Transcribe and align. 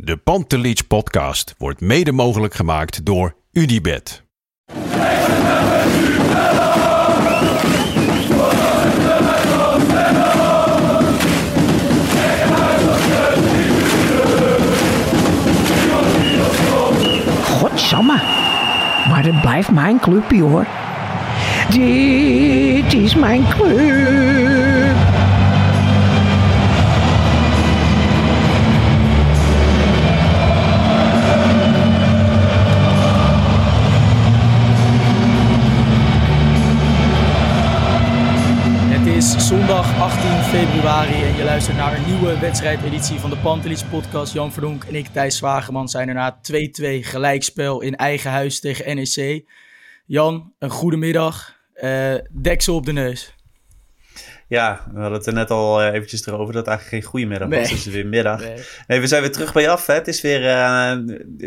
De 0.00 0.16
Pantelich 0.16 0.86
podcast 0.86 1.54
wordt 1.56 1.80
mede 1.80 2.12
mogelijk 2.12 2.54
gemaakt 2.54 3.04
door 3.04 3.34
UdiBet. 3.52 4.22
Godsamme. 17.42 18.20
Maar 19.08 19.24
het 19.24 19.40
blijft 19.40 19.70
mijn 19.70 20.00
clubje 20.00 20.42
hoor. 20.42 20.66
Dit 21.70 22.94
is 22.94 23.14
mijn 23.14 23.48
club. 23.48 25.07
Zondag 39.28 40.00
18 40.00 40.30
februari 40.42 41.22
en 41.22 41.36
je 41.36 41.44
luistert 41.44 41.76
naar 41.76 41.96
een 41.96 42.06
nieuwe 42.06 42.38
wedstrijdeditie 42.38 43.18
van 43.18 43.30
de 43.30 43.36
Pantelis 43.36 43.84
podcast. 43.84 44.32
Jan 44.32 44.52
Verdonk 44.52 44.84
en 44.84 44.94
ik, 44.94 45.06
Thijs 45.06 45.36
Zwageman, 45.36 45.88
zijn 45.88 46.08
er 46.08 46.14
na 46.14 46.38
2-2 46.52 46.58
gelijkspel 47.00 47.80
in 47.80 47.96
eigen 47.96 48.30
huis 48.30 48.60
tegen 48.60 48.96
NEC. 48.96 49.44
Jan, 50.06 50.52
een 50.58 50.70
goede 50.70 50.96
middag. 50.96 51.56
Uh, 51.74 52.14
deksel 52.30 52.74
op 52.74 52.86
de 52.86 52.92
neus. 52.92 53.34
Ja, 54.48 54.84
we 54.92 55.00
hadden 55.00 55.18
het 55.18 55.26
er 55.26 55.32
net 55.32 55.50
al 55.50 55.80
uh, 55.82 55.92
eventjes 55.94 56.26
erover 56.26 56.52
dat 56.52 56.66
het 56.66 56.66
eigenlijk 56.74 57.02
geen 57.02 57.10
goede 57.12 57.26
middag 57.26 57.48
Nee. 57.48 57.60
was. 57.60 57.68
Het 57.70 57.78
is 57.78 57.86
weer 57.86 58.06
middag. 58.06 58.40
Nee. 58.40 58.54
Nee. 58.86 59.00
we 59.00 59.06
zijn 59.06 59.22
weer 59.22 59.32
terug 59.32 59.52
bij 59.52 59.62
je 59.62 59.68
af. 59.68 59.86
Hè. 59.86 59.94
Het 59.94 60.08
is 60.08 60.20
weer 60.20 60.46
eh, 60.48 60.96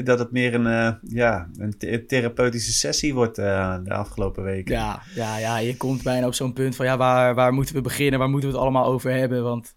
dat 0.06 0.20
het 0.20 0.32
meer 0.32 0.54
een, 0.54 0.68
eh, 0.68 0.92
ja, 1.02 1.50
een 1.58 1.78
th- 1.78 2.08
therapeutische 2.10 2.72
sessie 2.72 3.14
wordt 3.14 3.38
eh, 3.38 3.76
de 3.84 3.94
afgelopen 3.94 4.44
weken. 4.44 4.76
Ja, 4.76 5.02
ja, 5.16 5.38
ja, 5.38 5.58
je 5.58 5.78
komt 5.78 6.04
bijna 6.04 6.28
op 6.28 6.34
zo'n 6.34 6.54
punt 6.54 6.76
van 6.76 6.86
ja, 6.86 6.98
waar, 6.98 7.36
waar 7.36 7.54
moeten 7.54 7.76
we 7.76 7.82
beginnen? 7.82 8.20
Waar 8.20 8.30
moeten 8.30 8.50
we 8.50 8.56
het 8.56 8.64
allemaal 8.64 8.86
over 8.86 9.12
hebben? 9.12 9.44
Want 9.44 9.76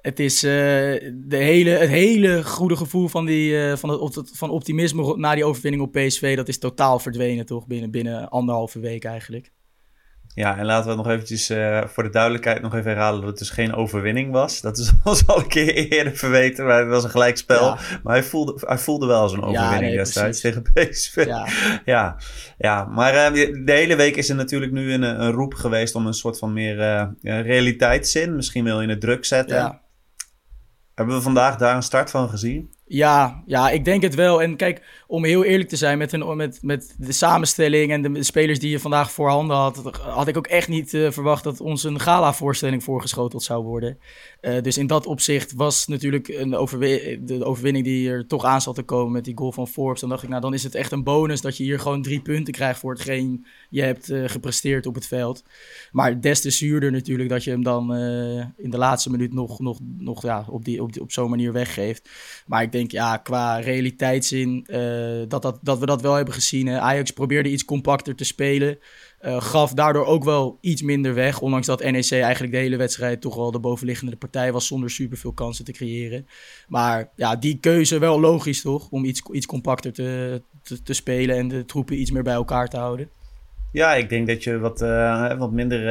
het 0.00 0.20
is 0.20 0.42
eh, 0.42 0.50
de 1.14 1.36
hele, 1.36 1.70
het 1.70 1.88
hele 1.88 2.44
goede 2.44 2.76
gevoel 2.76 3.08
van, 3.08 3.26
die, 3.26 3.66
eh, 3.70 3.76
van, 3.76 3.90
het, 3.90 4.30
van 4.34 4.50
optimisme 4.50 5.16
na 5.16 5.34
die 5.34 5.44
overwinning 5.44 5.82
op 5.82 5.92
PSV, 5.92 6.36
dat 6.36 6.48
is 6.48 6.58
totaal 6.58 6.98
verdwenen 6.98 7.46
toch? 7.46 7.66
Binnen, 7.66 7.90
binnen 7.90 8.28
anderhalve 8.28 8.80
week 8.80 9.04
eigenlijk. 9.04 9.50
Ja, 10.38 10.58
en 10.58 10.64
laten 10.64 10.90
we 10.90 10.96
nog 10.96 11.08
eventjes 11.08 11.50
eh, 11.50 11.84
voor 11.86 12.02
de 12.02 12.10
duidelijkheid 12.10 12.62
nog 12.62 12.74
even 12.74 12.90
herhalen 12.90 13.20
dat 13.20 13.28
het 13.28 13.38
dus 13.38 13.50
geen 13.50 13.74
overwinning 13.74 14.32
was. 14.32 14.60
Dat 14.60 14.78
is 14.78 14.92
ons 15.04 15.26
al 15.26 15.38
een 15.38 15.48
keer 15.48 15.74
eerder 15.74 16.16
verweten, 16.16 16.66
maar 16.66 16.78
het 16.78 16.88
was 16.88 17.04
een 17.04 17.10
gelijkspel. 17.10 17.64
Ja. 17.64 17.78
Maar 18.02 18.14
hij 18.14 18.22
voelde, 18.22 18.54
hij 18.66 18.78
voelde 18.78 19.06
wel 19.06 19.20
als 19.20 19.32
een 19.32 19.42
overwinning 19.42 19.80
nee, 19.80 19.96
destijds 19.96 20.40
tegen 20.40 20.62
PSV. 20.62 21.24
Ja, 21.26 21.46
Ja, 21.94 22.16
ja. 22.58 22.84
maar 22.84 23.14
eh, 23.14 23.32
de 23.64 23.72
hele 23.72 23.96
week 23.96 24.16
is 24.16 24.28
er 24.28 24.36
natuurlijk 24.36 24.72
nu 24.72 24.92
een, 24.92 25.02
een 25.02 25.30
roep 25.30 25.54
geweest 25.54 25.94
om 25.94 26.06
een 26.06 26.14
soort 26.14 26.38
van 26.38 26.52
meer 26.52 26.76
ja, 27.20 27.40
realiteitszin. 27.40 28.36
Misschien 28.36 28.64
wil 28.64 28.80
je 28.80 28.88
het 28.88 29.00
druk 29.00 29.24
zetten. 29.24 29.56
ja. 29.56 29.82
Hebben 30.94 31.16
we 31.16 31.22
vandaag 31.22 31.56
daar 31.56 31.76
een 31.76 31.82
start 31.82 32.10
van 32.10 32.28
gezien? 32.28 32.74
Ja, 32.88 33.42
ja, 33.46 33.70
ik 33.70 33.84
denk 33.84 34.02
het 34.02 34.14
wel. 34.14 34.42
En 34.42 34.56
kijk, 34.56 34.82
om 35.06 35.24
heel 35.24 35.44
eerlijk 35.44 35.68
te 35.68 35.76
zijn 35.76 35.98
met, 35.98 36.34
met, 36.34 36.58
met 36.62 36.94
de 36.98 37.12
samenstelling 37.12 37.92
en 37.92 38.12
de 38.12 38.22
spelers 38.22 38.58
die 38.58 38.70
je 38.70 38.80
vandaag 38.80 39.12
voorhanden 39.12 39.56
had, 39.56 39.76
had 40.00 40.28
ik 40.28 40.36
ook 40.36 40.46
echt 40.46 40.68
niet 40.68 40.94
eh, 40.94 41.10
verwacht 41.10 41.44
dat 41.44 41.60
ons 41.60 41.84
een 41.84 42.00
gala-voorstelling 42.00 42.84
voorgeschoteld 42.84 43.42
zou 43.42 43.64
worden. 43.64 43.98
Eh, 44.40 44.62
dus 44.62 44.78
in 44.78 44.86
dat 44.86 45.06
opzicht 45.06 45.52
was 45.54 45.86
natuurlijk 45.86 46.28
een 46.28 46.50
de 46.50 47.44
overwinning 47.44 47.84
die 47.84 48.10
er 48.10 48.26
toch 48.26 48.44
aan 48.44 48.60
zat 48.60 48.74
te 48.74 48.82
komen 48.82 49.12
met 49.12 49.24
die 49.24 49.36
goal 49.36 49.52
van 49.52 49.68
Forbes. 49.68 50.00
Dan 50.00 50.08
dacht 50.08 50.22
ik, 50.22 50.28
nou 50.28 50.40
dan 50.40 50.54
is 50.54 50.62
het 50.62 50.74
echt 50.74 50.92
een 50.92 51.04
bonus 51.04 51.40
dat 51.40 51.56
je 51.56 51.64
hier 51.64 51.80
gewoon 51.80 52.02
drie 52.02 52.20
punten 52.20 52.54
krijgt 52.54 52.80
voor 52.80 52.92
hetgeen 52.92 53.46
je 53.70 53.82
hebt 53.82 54.10
eh, 54.10 54.22
gepresteerd 54.26 54.86
op 54.86 54.94
het 54.94 55.06
veld. 55.06 55.44
Maar 55.92 56.20
des 56.20 56.40
te 56.40 56.50
zuurder 56.50 56.92
natuurlijk 56.92 57.28
dat 57.28 57.44
je 57.44 57.50
hem 57.50 57.62
dan 57.62 57.94
in 58.56 58.70
de 58.70 58.78
laatste 58.78 59.10
minuut 59.10 59.32
nog, 59.32 59.58
nog, 59.60 59.78
nog 59.98 60.22
ja, 60.22 60.44
op, 60.48 60.68
op, 60.78 61.00
op 61.00 61.12
zo'n 61.12 61.30
manier 61.30 61.52
weggeeft. 61.52 62.10
Maar 62.46 62.62
ik 62.62 62.72
denk, 62.72 62.77
ja, 62.86 63.16
qua 63.16 63.58
realiteitszin, 63.58 64.64
eh 64.66 64.78
dat, 65.28 65.42
dat, 65.42 65.58
dat 65.62 65.78
we 65.78 65.86
dat 65.86 66.02
wel 66.02 66.14
hebben 66.14 66.34
gezien. 66.34 66.66
Hè. 66.66 66.78
Ajax 66.78 67.10
probeerde 67.10 67.50
iets 67.50 67.64
compacter 67.64 68.14
te 68.14 68.24
spelen. 68.24 68.78
eh, 69.18 69.40
gaf 69.42 69.72
daardoor 69.72 70.04
ook 70.04 70.24
wel 70.24 70.58
iets 70.60 70.82
minder 70.82 71.14
weg. 71.14 71.40
Ondanks 71.40 71.66
dat 71.66 71.82
NEC 71.82 72.10
eigenlijk 72.10 72.52
de 72.52 72.58
hele 72.58 72.76
wedstrijd 72.76 73.20
toch 73.20 73.34
wel 73.34 73.50
de 73.50 73.58
bovenliggende 73.58 74.16
partij 74.16 74.52
was. 74.52 74.66
Zonder 74.66 74.90
superveel 74.90 75.32
kansen 75.32 75.64
te 75.64 75.72
creëren. 75.72 76.26
Maar 76.68 77.08
ja, 77.14 77.36
die 77.36 77.58
keuze 77.60 77.98
wel 77.98 78.20
logisch 78.20 78.60
toch? 78.62 78.88
Om 78.90 79.04
iets, 79.04 79.22
iets 79.32 79.46
compacter 79.46 79.92
te, 79.92 80.42
te, 80.62 80.82
te 80.82 80.92
spelen 80.92 81.36
en 81.36 81.48
de 81.48 81.64
troepen 81.64 82.00
iets 82.00 82.10
meer 82.10 82.22
bij 82.22 82.34
elkaar 82.34 82.68
te 82.68 82.76
houden. 82.76 83.08
Ja, 83.72 83.94
ik 83.94 84.08
denk 84.08 84.26
dat 84.26 84.44
je 84.44 84.58
wat, 84.58 84.82
eh, 84.82 85.38
wat 85.38 85.52
minder, 85.52 85.88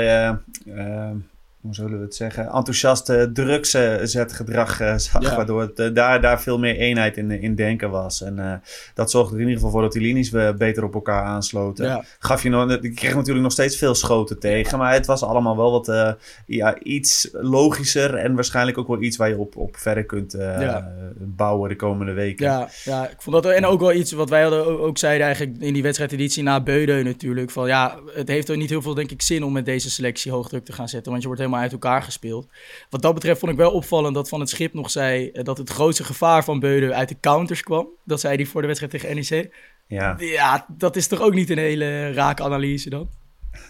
hoe 1.68 1.76
zullen 1.76 1.98
we 1.98 2.04
het 2.04 2.16
zeggen, 2.16 2.46
enthousiast 2.46 3.10
uh, 3.10 3.24
drukzetgedrag 3.24 4.82
uh, 4.82 4.98
zag. 4.98 5.22
Ja. 5.22 5.36
Waardoor 5.36 5.62
het, 5.62 5.80
eh, 5.80 5.94
daar, 5.94 6.22
daar 6.22 6.42
veel 6.42 6.60
meer 6.60 6.76
eenheid 6.76 7.18
in, 7.18 7.32
in 7.32 7.56
denken 7.56 7.90
was. 7.90 8.22
En 8.22 8.40
eh, 8.40 8.54
dat 8.94 9.12
zorgde 9.12 9.36
er 9.36 9.42
in 9.42 9.48
ieder 9.48 9.56
geval 9.56 9.72
voor 9.72 9.82
dat 9.82 9.92
die 9.92 10.02
linies 10.02 10.30
we 10.30 10.56
beter 10.58 10.84
op 10.84 10.94
elkaar 10.94 11.24
aansloten. 11.24 11.86
Ja. 11.86 12.04
Gaf 12.20 12.44
je 12.44 12.50
nog, 12.50 12.72
je 12.82 12.94
kreeg 12.94 13.16
natuurlijk 13.16 13.44
nog 13.44 13.52
steeds 13.52 13.78
veel 13.78 13.96
schoten 13.96 14.40
tegen. 14.40 14.78
Maar 14.78 14.94
het 14.94 15.06
was 15.06 15.24
allemaal 15.24 15.58
wel 15.58 15.72
wat 15.72 15.88
eh, 15.88 16.12
ja, 16.46 16.80
iets 16.80 17.30
logischer. 17.32 18.16
En 18.16 18.36
waarschijnlijk 18.36 18.78
ook 18.78 18.88
wel 18.88 19.02
iets 19.02 19.18
waar 19.18 19.30
je 19.30 19.38
op, 19.38 19.56
op 19.56 19.78
verder 19.78 20.06
kunt 20.06 20.34
eh, 20.34 20.62
Ja. 20.62 20.92
bouwen 21.18 21.70
de 21.70 21.76
komende 21.76 22.12
weken. 22.14 22.46
Ja, 22.46 22.70
ja, 22.84 23.10
ik 23.10 23.22
vond 23.22 23.44
dat 23.44 23.54
en 23.54 23.66
ook 23.66 23.80
wel 23.80 23.94
iets 23.94 24.12
wat 24.12 24.30
wij 24.30 24.42
hadden 24.42 24.66
ook, 24.66 24.80
ook 24.80 24.98
zeiden 24.98 25.26
eigenlijk 25.26 25.58
in 25.60 25.74
die 25.74 25.84
wedstrijdeditie 25.84 26.44
na 26.44 26.62
Beudeu 26.62 27.04
natuurlijk. 27.04 27.52
Van 27.52 27.68
ja, 27.68 28.00
het 28.14 28.28
heeft 28.28 28.50
er 28.50 28.58
niet 28.58 28.70
heel 28.70 28.82
veel 28.82 28.94
denk 28.94 29.12
ik 29.12 29.22
zin 29.22 29.44
om 29.44 29.54
met 29.54 29.66
deze 29.66 29.90
selectie 29.90 30.32
hoogdruk 30.32 30.66
te 30.66 30.74
gaan 30.74 30.90
zetten, 30.90 31.10
want 31.10 31.22
je 31.22 31.28
wordt 31.28 31.44
helemaal 31.44 31.57
uit 31.58 31.72
elkaar 31.72 32.02
gespeeld. 32.04 32.48
Wat 32.90 33.02
dat 33.02 33.14
betreft 33.14 33.40
vond 33.40 33.52
ik 33.52 33.58
wel 33.58 33.72
opvallend 33.72 34.16
dat 34.16 34.30
Van 34.30 34.40
het 34.40 34.50
Schip 34.50 34.74
nog 34.74 34.90
zei 34.90 35.30
eh, 35.30 35.44
dat 35.44 35.58
het 35.58 35.70
grootste 35.70 36.04
gevaar 36.04 36.44
van 36.44 36.60
Beudeu 36.60 36.92
uit 36.92 37.10
de 37.10 37.20
counters 37.20 37.64
kwam. 37.64 37.88
Dat 38.04 38.20
zei 38.20 38.36
hij 38.36 38.46
voor 38.46 38.62
de 38.62 38.68
wedstrijd 38.68 38.94
tegen 38.94 39.16
NEC. 39.16 39.54
ja. 39.88 40.16
Ja, 40.20 40.66
dat 40.78 40.96
is 40.96 41.08
toch 41.08 41.22
ook 41.22 41.34
niet 41.34 41.50
een 41.50 41.58
hele 41.58 42.12
rake 42.12 42.44
analyse 42.44 42.90
dan? 42.90 43.10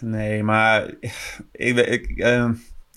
Nee, 0.00 0.42
maar 0.42 0.94
ik, 1.52 1.76
ik, 1.76 2.18
ehm, 2.18 2.52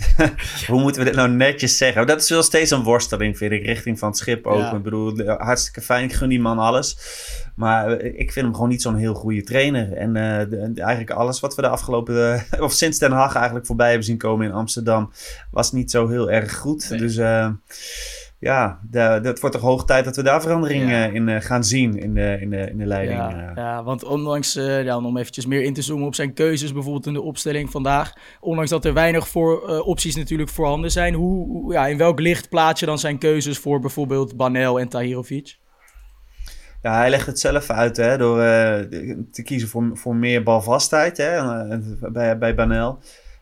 hoe 0.67 0.81
moeten 0.81 1.01
we 1.01 1.07
dit 1.07 1.15
nou 1.17 1.29
netjes 1.29 1.77
zeggen? 1.77 2.07
Dat 2.07 2.21
is 2.21 2.29
wel 2.29 2.43
steeds 2.43 2.71
een 2.71 2.83
worsteling, 2.83 3.37
vind 3.37 3.51
ik, 3.51 3.65
richting 3.65 3.99
van 3.99 4.09
het 4.09 4.17
schip 4.17 4.45
ook. 4.47 4.59
Ja. 4.59 4.73
Ik 4.75 4.83
bedoel, 4.83 5.19
hartstikke 5.37 5.81
fijn, 5.81 6.03
ik 6.03 6.13
gun 6.13 6.29
die 6.29 6.39
man 6.39 6.59
alles. 6.59 6.97
Maar 7.55 7.91
eh, 7.91 8.19
ik 8.19 8.31
vind 8.31 8.45
hem 8.45 8.53
gewoon 8.53 8.69
niet 8.69 8.81
zo'n 8.81 8.95
heel 8.95 9.13
goede 9.13 9.43
trainer. 9.43 9.93
En 9.93 10.15
eh, 10.15 10.39
de- 10.49 10.71
de- 10.73 10.81
eigenlijk 10.81 11.11
alles 11.19 11.39
wat 11.39 11.55
we 11.55 11.61
de 11.61 11.67
afgelopen, 11.67 12.33
eh, 12.51 12.61
of 12.63 12.73
sinds 12.73 12.99
Den 12.99 13.11
Haag 13.11 13.35
eigenlijk 13.35 13.65
voorbij 13.65 13.87
hebben 13.87 14.05
zien 14.05 14.17
komen 14.17 14.45
in 14.47 14.53
Amsterdam, 14.53 15.11
was 15.51 15.71
niet 15.71 15.91
zo 15.91 16.07
heel 16.07 16.31
erg 16.31 16.55
goed. 16.55 16.89
Nee. 16.89 16.99
Dus 16.99 17.17
ja, 18.41 18.79
het 18.91 19.39
wordt 19.39 19.55
toch 19.55 19.65
hoog 19.65 19.85
tijd 19.85 20.05
dat 20.05 20.15
we 20.15 20.23
daar 20.23 20.41
verandering 20.41 20.89
Ja. 20.89 21.07
eh, 21.07 21.13
in 21.13 21.29
eh, 21.29 21.41
gaan 21.41 21.63
zien 21.63 21.97
in 21.99 22.13
de, 22.13 22.37
in 22.39 22.49
de, 22.49 22.69
in 22.69 22.77
de 22.77 22.85
leiding. 22.85 23.19
Ja, 23.19 23.49
eh. 23.49 23.55
ja, 23.55 23.83
want 23.83 24.03
ondanks, 24.03 24.53
ja, 24.53 24.97
om 24.97 25.17
eventjes 25.17 25.45
meer 25.45 25.61
in 25.61 25.73
te 25.73 25.81
zoomen 25.81 26.07
op 26.07 26.15
zijn 26.15 26.33
keuzes, 26.33 26.73
bijvoorbeeld 26.73 27.05
in 27.05 27.13
de 27.13 27.21
opstelling 27.21 27.71
vandaag. 27.71 28.13
Ondanks 28.39 28.69
dat 28.69 28.85
er 28.85 28.93
weinig 28.93 29.27
voor, 29.27 29.81
opties 29.81 30.15
natuurlijk 30.15 30.49
voorhanden 30.49 30.91
zijn. 30.91 31.13
Hoe, 31.13 31.73
ja, 31.73 31.87
in 31.87 31.97
welk 31.97 32.19
licht 32.19 32.49
plaats 32.49 32.79
je 32.79 32.85
dan 32.85 32.99
zijn 32.99 33.17
keuzes 33.17 33.57
voor 33.57 33.79
bijvoorbeeld 33.79 34.37
Banel 34.37 34.79
en 34.79 34.87
Tahirovic? 34.89 35.57
Ja, 36.81 36.97
hij 36.97 37.09
legt 37.09 37.25
het 37.25 37.39
zelf 37.39 37.69
uit 37.69 37.97
hè, 37.97 38.17
door 38.17 38.37
te 39.31 39.41
kiezen 39.43 39.69
voor, 39.69 39.89
voor 39.93 40.15
meer 40.15 40.43
balvastheid 40.43 41.17
hè, 41.17 41.41
bij, 42.11 42.37
bij 42.37 42.55
Banel. 42.55 42.99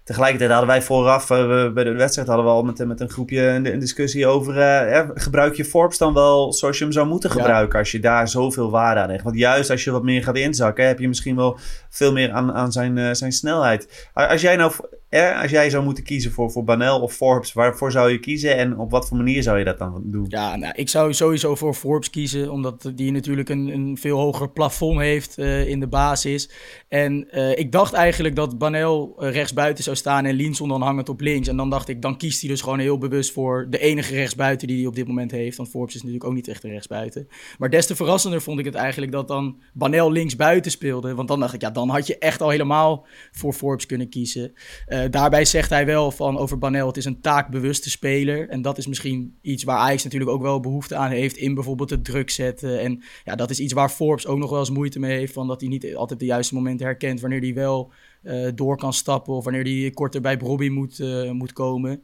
Tegelijkertijd 0.09 0.51
hadden 0.51 0.69
wij 0.69 0.81
vooraf, 0.81 1.29
eh, 1.29 1.69
bij 1.71 1.83
de 1.83 1.91
wedstrijd 1.93 2.27
hadden 2.27 2.45
we 2.45 2.51
al 2.51 2.63
met, 2.63 2.85
met 2.87 2.99
een 2.99 3.09
groepje 3.09 3.41
een, 3.47 3.73
een 3.73 3.79
discussie 3.79 4.27
over... 4.27 4.59
eh, 4.59 5.09
gebruik 5.13 5.55
je 5.55 5.65
Forbes 5.65 5.97
dan 5.97 6.13
wel 6.13 6.53
zoals 6.53 6.77
je 6.77 6.83
hem 6.83 6.93
zou 6.93 7.07
moeten 7.07 7.29
Ja. 7.29 7.35
gebruiken... 7.35 7.79
als 7.79 7.91
je 7.91 7.99
daar 7.99 8.27
zoveel 8.27 8.69
waarde 8.71 9.01
aan 9.01 9.09
hecht. 9.09 9.23
Want 9.23 9.37
juist 9.37 9.69
als 9.69 9.83
je 9.83 9.91
wat 9.91 10.03
meer 10.03 10.23
gaat 10.23 10.37
inzakken... 10.37 10.87
heb 10.87 10.99
je 10.99 11.07
misschien 11.07 11.35
wel 11.35 11.57
veel 11.89 12.11
meer 12.11 12.31
aan, 12.31 12.53
aan 12.53 12.71
zijn, 12.71 12.97
eh, 12.97 13.09
zijn 13.11 13.31
snelheid. 13.31 14.09
Als 14.13 14.41
jij 14.41 14.55
nou 14.55 14.71
eh, 15.09 15.41
als 15.41 15.51
jij 15.51 15.69
zou 15.69 15.83
moeten 15.83 16.03
kiezen 16.03 16.31
voor, 16.31 16.51
voor 16.51 16.63
Banel 16.63 17.01
of 17.01 17.13
Forbes, 17.13 17.53
waarvoor 17.53 17.91
zou 17.91 18.11
je 18.11 18.19
kiezen 18.19 18.57
en 18.57 18.77
op 18.77 18.91
wat 18.91 19.07
voor 19.07 19.17
manier 19.17 19.43
zou 19.43 19.57
je 19.57 19.65
dat 19.65 19.77
dan 19.77 20.01
doen? 20.05 20.25
Ja, 20.27 20.55
nou, 20.55 20.73
ik 20.75 20.89
zou 20.89 21.13
sowieso 21.13 21.55
voor 21.55 21.73
Forbes 21.73 22.09
kiezen, 22.09 22.51
omdat 22.51 22.91
die 22.95 23.11
natuurlijk 23.11 23.49
een, 23.49 23.67
een 23.67 23.97
veel 23.97 24.17
hoger 24.17 24.49
plafond 24.49 24.99
heeft 24.99 25.37
uh, 25.37 25.67
in 25.67 25.79
de 25.79 25.87
basis. 25.87 26.49
En 26.87 27.27
uh, 27.31 27.57
ik 27.57 27.71
dacht 27.71 27.93
eigenlijk 27.93 28.35
dat 28.35 28.57
Banel 28.57 29.15
uh, 29.19 29.31
rechtsbuiten 29.31 29.83
zou 29.83 29.95
staan 29.95 30.25
en 30.25 30.35
Linson 30.35 30.69
dan 30.69 30.81
hangend 30.81 31.09
op 31.09 31.21
links. 31.21 31.47
En 31.47 31.57
dan 31.57 31.69
dacht 31.69 31.87
ik, 31.87 32.01
dan 32.01 32.17
kiest 32.17 32.39
hij 32.41 32.49
dus 32.49 32.61
gewoon 32.61 32.79
heel 32.79 32.97
bewust 32.97 33.31
voor 33.31 33.67
de 33.69 33.79
enige 33.79 34.13
rechtsbuiten 34.13 34.67
die 34.67 34.77
hij 34.77 34.85
op 34.85 34.95
dit 34.95 35.07
moment 35.07 35.31
heeft. 35.31 35.57
Want 35.57 35.69
Forbes 35.69 35.95
is 35.95 36.01
natuurlijk 36.01 36.29
ook 36.29 36.35
niet 36.35 36.47
echt 36.47 36.63
een 36.63 36.71
rechtsbuiten. 36.71 37.27
Maar 37.57 37.69
des 37.69 37.85
te 37.85 37.95
verrassender 37.95 38.41
vond 38.41 38.59
ik 38.59 38.65
het 38.65 38.75
eigenlijk 38.75 39.11
dat 39.11 39.27
dan 39.27 39.59
Banel 39.73 40.11
linksbuiten 40.11 40.71
speelde. 40.71 41.15
Want 41.15 41.27
dan 41.27 41.39
dacht 41.39 41.53
ik, 41.53 41.61
ja, 41.61 41.69
dan 41.69 41.89
had 41.89 42.07
je 42.07 42.17
echt 42.17 42.41
al 42.41 42.49
helemaal 42.49 43.05
voor 43.31 43.53
Forbes 43.53 43.85
kunnen 43.85 44.09
kiezen. 44.09 44.53
Daarbij 45.09 45.45
zegt 45.45 45.69
hij 45.69 45.85
wel 45.85 46.11
van 46.11 46.37
over 46.37 46.57
Banel, 46.57 46.87
het 46.87 46.97
is 46.97 47.05
een 47.05 47.21
taakbewuste 47.21 47.89
speler. 47.89 48.49
En 48.49 48.61
dat 48.61 48.77
is 48.77 48.87
misschien 48.87 49.37
iets 49.41 49.63
waar 49.63 49.77
Ajax 49.77 50.03
natuurlijk 50.03 50.31
ook 50.31 50.41
wel 50.41 50.59
behoefte 50.59 50.95
aan 50.95 51.11
heeft 51.11 51.37
in 51.37 51.53
bijvoorbeeld 51.53 51.89
het 51.89 52.05
druk 52.05 52.29
zetten. 52.29 52.79
En 52.79 53.03
ja, 53.23 53.35
dat 53.35 53.49
is 53.49 53.59
iets 53.59 53.73
waar 53.73 53.89
Forbes 53.89 54.27
ook 54.27 54.37
nog 54.37 54.49
wel 54.49 54.59
eens 54.59 54.69
moeite 54.69 54.99
mee 54.99 55.17
heeft. 55.17 55.33
Van 55.33 55.47
dat 55.47 55.61
hij 55.61 55.69
niet 55.69 55.95
altijd 55.95 56.19
de 56.19 56.25
juiste 56.25 56.53
momenten 56.53 56.85
herkent 56.85 57.21
wanneer 57.21 57.41
hij 57.41 57.53
wel 57.53 57.91
uh, 58.23 58.47
door 58.55 58.77
kan 58.77 58.93
stappen. 58.93 59.33
Of 59.33 59.43
wanneer 59.43 59.63
hij 59.63 59.91
korter 59.91 60.21
bij 60.21 60.37
Robbie 60.37 60.71
moet, 60.71 60.99
uh, 60.99 61.31
moet 61.31 61.53
komen. 61.53 62.03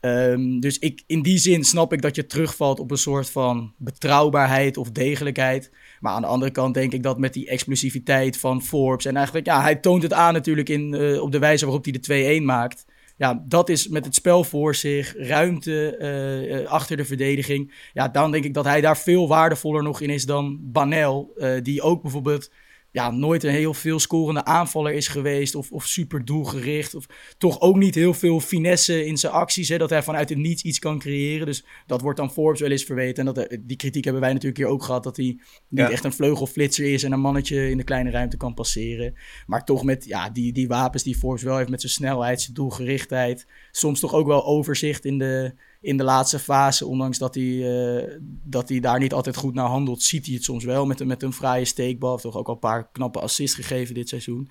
Um, 0.00 0.60
dus 0.60 0.78
ik, 0.78 1.02
in 1.06 1.22
die 1.22 1.38
zin 1.38 1.64
snap 1.64 1.92
ik 1.92 2.02
dat 2.02 2.16
je 2.16 2.26
terugvalt 2.26 2.80
op 2.80 2.90
een 2.90 2.96
soort 2.96 3.30
van 3.30 3.72
betrouwbaarheid 3.76 4.76
of 4.76 4.90
degelijkheid. 4.90 5.70
Maar 6.00 6.12
aan 6.12 6.20
de 6.20 6.26
andere 6.26 6.50
kant 6.50 6.74
denk 6.74 6.92
ik 6.92 7.02
dat 7.02 7.18
met 7.18 7.32
die 7.32 7.48
explosiviteit 7.48 8.38
van 8.38 8.62
Forbes. 8.62 9.04
En 9.04 9.16
eigenlijk, 9.16 9.46
ja, 9.46 9.62
hij 9.62 9.76
toont 9.76 10.02
het 10.02 10.12
aan 10.12 10.32
natuurlijk 10.32 10.68
in, 10.68 10.94
uh, 10.94 11.22
op 11.22 11.32
de 11.32 11.38
wijze 11.38 11.64
waarop 11.64 11.84
hij 11.84 11.92
de 11.92 12.40
2-1 12.40 12.44
maakt. 12.44 12.84
Ja, 13.16 13.44
dat 13.48 13.68
is 13.68 13.88
met 13.88 14.04
het 14.04 14.14
spel 14.14 14.44
voor 14.44 14.74
zich, 14.74 15.14
ruimte 15.16 16.66
achter 16.68 16.96
de 16.96 17.04
verdediging. 17.04 17.74
Ja, 17.92 18.08
dan 18.08 18.30
denk 18.30 18.44
ik 18.44 18.54
dat 18.54 18.64
hij 18.64 18.80
daar 18.80 18.98
veel 18.98 19.28
waardevoller 19.28 19.82
nog 19.82 20.00
in 20.00 20.10
is 20.10 20.26
dan 20.26 20.58
Banel. 20.60 21.34
Die 21.62 21.82
ook 21.82 22.02
bijvoorbeeld 22.02 22.50
ja, 22.94 23.10
nooit 23.10 23.44
een 23.44 23.50
heel 23.50 23.74
veel 23.74 23.98
scorende 23.98 24.44
aanvaller 24.44 24.92
is 24.92 25.08
geweest. 25.08 25.54
Of, 25.54 25.70
of 25.70 25.86
super 25.86 26.24
doelgericht. 26.24 26.94
Of 26.94 27.06
toch 27.38 27.60
ook 27.60 27.76
niet 27.76 27.94
heel 27.94 28.14
veel 28.14 28.40
finesse 28.40 29.06
in 29.06 29.16
zijn 29.16 29.32
acties. 29.32 29.68
Hè, 29.68 29.78
dat 29.78 29.90
hij 29.90 30.02
vanuit 30.02 30.28
het 30.28 30.38
niets 30.38 30.62
iets 30.62 30.78
kan 30.78 30.98
creëren. 30.98 31.46
Dus 31.46 31.64
dat 31.86 32.00
wordt 32.00 32.18
dan 32.18 32.32
Forbes 32.32 32.60
wel 32.60 32.70
eens 32.70 32.84
verweten. 32.84 33.26
En 33.26 33.34
dat, 33.34 33.56
die 33.60 33.76
kritiek 33.76 34.04
hebben 34.04 34.22
wij 34.22 34.32
natuurlijk 34.32 34.56
hier 34.56 34.66
ook 34.66 34.82
gehad. 34.82 35.02
Dat 35.02 35.16
hij 35.16 35.24
niet 35.24 35.40
ja. 35.68 35.90
echt 35.90 36.04
een 36.04 36.12
vleugelflitser 36.12 36.92
is. 36.92 37.02
En 37.02 37.12
een 37.12 37.20
mannetje 37.20 37.70
in 37.70 37.76
de 37.76 37.84
kleine 37.84 38.10
ruimte 38.10 38.36
kan 38.36 38.54
passeren. 38.54 39.14
Maar 39.46 39.64
toch 39.64 39.84
met 39.84 40.04
ja, 40.04 40.30
die, 40.30 40.52
die 40.52 40.68
wapens 40.68 41.02
die 41.02 41.16
Forbes 41.16 41.42
wel 41.42 41.56
heeft. 41.56 41.70
Met 41.70 41.80
zijn 41.80 41.92
snelheid, 41.92 42.40
zijn 42.40 42.54
doelgerichtheid. 42.54 43.46
Soms 43.70 44.00
toch 44.00 44.14
ook 44.14 44.26
wel 44.26 44.44
overzicht 44.44 45.04
in 45.04 45.18
de 45.18 45.54
in 45.84 45.96
de 45.96 46.04
laatste 46.04 46.38
fase, 46.38 46.86
ondanks 46.86 47.18
dat 47.18 47.34
hij, 47.34 47.44
uh, 47.44 48.02
dat 48.44 48.68
hij 48.68 48.80
daar 48.80 48.98
niet 48.98 49.12
altijd 49.12 49.36
goed 49.36 49.54
naar 49.54 49.66
handelt, 49.66 50.02
ziet 50.02 50.26
hij 50.26 50.34
het 50.34 50.44
soms 50.44 50.64
wel 50.64 50.86
met, 50.86 51.04
met 51.04 51.22
een 51.22 51.32
fraaie 51.32 51.64
steekbal. 51.64 52.10
Heeft 52.10 52.22
toch 52.22 52.36
ook 52.36 52.46
al 52.46 52.54
een 52.54 52.58
paar 52.58 52.88
knappe 52.92 53.20
assists 53.20 53.56
gegeven 53.56 53.94
dit 53.94 54.08
seizoen. 54.08 54.48